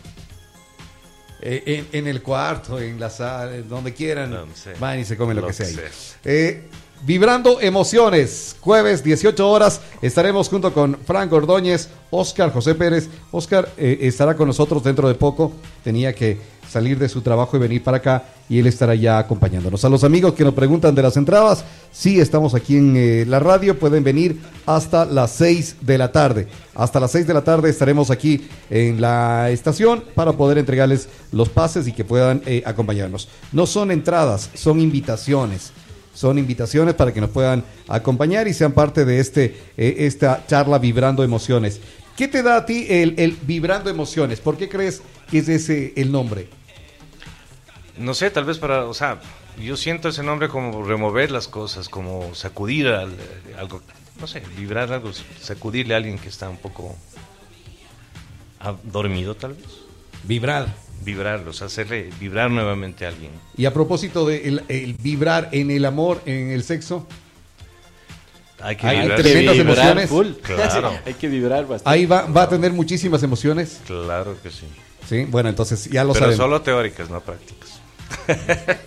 [1.41, 4.75] Eh, en, en el cuarto, en la sala, en donde quieran, Donde sea.
[4.79, 5.83] van y se comen lo, Lo que que sea.
[5.85, 5.91] ahí.
[6.25, 6.69] Eh,
[7.07, 13.09] Vibrando emociones, jueves 18 horas, estaremos junto con Frank Ordóñez, Oscar José Pérez.
[13.31, 15.53] Oscar eh, estará con nosotros dentro de poco,
[15.85, 16.39] tenía que
[16.69, 19.85] salir de su trabajo y venir para acá y él estará ya acompañándonos.
[19.85, 23.39] A los amigos que nos preguntan de las entradas, sí, estamos aquí en eh, la
[23.39, 26.49] radio, pueden venir hasta las 6 de la tarde.
[26.75, 31.49] Hasta las 6 de la tarde estaremos aquí en la estación para poder entregarles los
[31.49, 33.29] pases y que puedan eh, acompañarnos.
[33.53, 35.73] No son entradas, son invitaciones
[36.19, 39.45] son invitaciones para que nos puedan acompañar y sean parte de este
[39.77, 41.81] eh, esta charla vibrando emociones.
[42.17, 44.41] ¿Qué te da a ti el, el vibrando emociones?
[44.41, 45.01] ¿Por qué crees
[45.31, 46.49] que es ese el nombre?
[47.97, 49.21] No sé, tal vez para, o sea,
[49.63, 53.81] yo siento ese nombre como remover las cosas, como sacudir al- eh, algo,
[54.21, 56.97] no sé, vibrar algo, sacudirle a alguien que está un poco
[58.83, 59.67] dormido tal vez.
[60.25, 60.67] Vibrar.
[61.05, 63.31] Vibrarlos, hacerle vibrar nuevamente a alguien.
[63.57, 67.07] Y a propósito de el, el vibrar en el amor, en el sexo,
[68.61, 69.21] Hay que Hay vibrar.
[69.23, 70.09] tremendas vibrar emociones.
[70.11, 70.27] full.
[70.43, 70.93] Claro.
[71.07, 71.91] Hay que vibrar bastante.
[71.91, 73.81] ahí va, va a tener muchísimas emociones.
[73.87, 74.67] Claro que sí.
[75.09, 76.45] Sí, bueno, entonces ya lo Pero sabemos.
[76.45, 77.81] solo teóricas, no prácticas.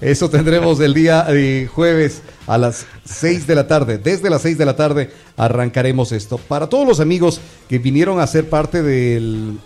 [0.00, 3.98] Eso tendremos el día eh, jueves a las 6 de la tarde.
[3.98, 6.38] Desde las 6 de la tarde arrancaremos esto.
[6.38, 9.58] Para todos los amigos que vinieron a ser parte del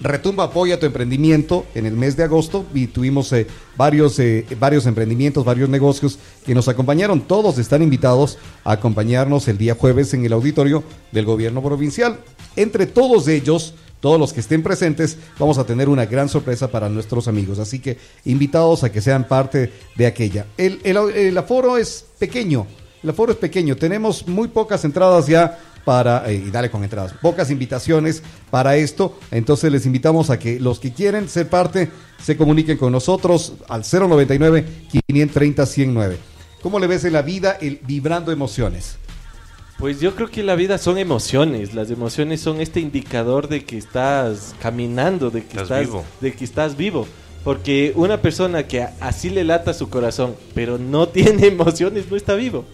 [0.00, 3.46] Retumba apoya tu emprendimiento en el mes de agosto y tuvimos eh,
[3.76, 7.22] varios, eh, varios emprendimientos, varios negocios que nos acompañaron.
[7.22, 12.18] Todos están invitados a acompañarnos el día jueves en el auditorio del gobierno provincial.
[12.54, 16.88] Entre todos ellos, todos los que estén presentes, vamos a tener una gran sorpresa para
[16.88, 17.58] nuestros amigos.
[17.58, 20.46] Así que invitados a que sean parte de aquella.
[20.56, 22.66] El, el, el aforo es pequeño.
[23.02, 23.76] El aforo es pequeño.
[23.76, 29.18] Tenemos muy pocas entradas ya para, eh, y dale con entradas, pocas invitaciones para esto,
[29.30, 31.90] entonces les invitamos a que los que quieren ser parte
[32.22, 36.16] se comuniquen con nosotros al 099-530-109.
[36.62, 38.96] ¿Cómo le ves en la vida el vibrando emociones?
[39.78, 41.74] Pues yo creo que la vida son emociones.
[41.74, 46.04] Las emociones son este indicador de que estás caminando, de que Estás estás, vivo.
[46.20, 47.06] de que estás vivo.
[47.42, 52.34] Porque una persona que así le lata su corazón, pero no tiene emociones, no está
[52.34, 52.64] vivo.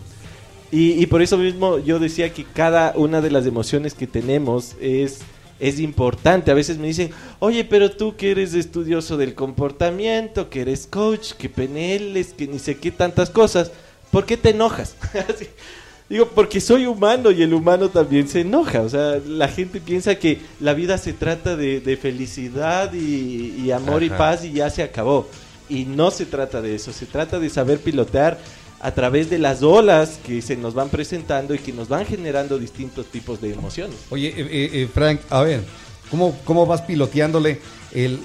[0.72, 4.76] Y, y por eso mismo yo decía que cada una de las emociones que tenemos
[4.80, 5.20] es,
[5.58, 6.50] es importante.
[6.50, 7.10] A veces me dicen,
[7.40, 12.58] oye, pero tú que eres estudioso del comportamiento, que eres coach, que PNLs, que ni
[12.58, 13.72] sé qué tantas cosas,
[14.10, 14.94] ¿por qué te enojas?
[16.08, 18.80] Digo, porque soy humano y el humano también se enoja.
[18.82, 23.70] O sea, la gente piensa que la vida se trata de, de felicidad y, y
[23.70, 24.18] amor y Ajá.
[24.18, 25.28] paz y ya se acabó.
[25.68, 28.38] Y no se trata de eso, se trata de saber pilotear
[28.80, 32.58] a través de las olas que se nos van presentando y que nos van generando
[32.58, 33.96] distintos tipos de emociones.
[34.10, 35.62] Oye, eh, eh, eh, Frank, a ver,
[36.10, 37.60] ¿cómo, ¿cómo vas piloteándole
[37.92, 38.18] el,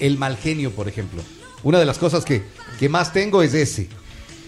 [0.00, 1.22] el mal genio, por ejemplo?
[1.62, 2.42] Una de las cosas que,
[2.78, 3.88] que más tengo es ese.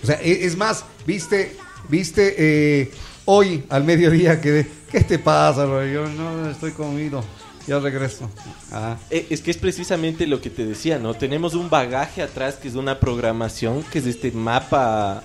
[0.02, 1.56] O sea, e- es más, viste,
[1.88, 2.90] viste eh,
[3.26, 5.84] hoy al mediodía que ¿qué te pasa, bro?
[5.86, 7.22] Yo no estoy comido,
[7.66, 8.30] ya regreso.
[8.72, 8.96] Ah.
[9.10, 11.14] Eh, Es que es precisamente lo que te decía, ¿no?
[11.14, 15.22] Tenemos un bagaje atrás que es una programación, que es este mapa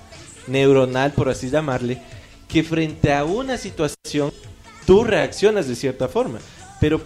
[0.47, 2.01] neuronal, por así llamarle,
[2.47, 4.31] que frente a una situación
[4.85, 6.39] tú reaccionas de cierta forma.
[6.79, 7.03] Pero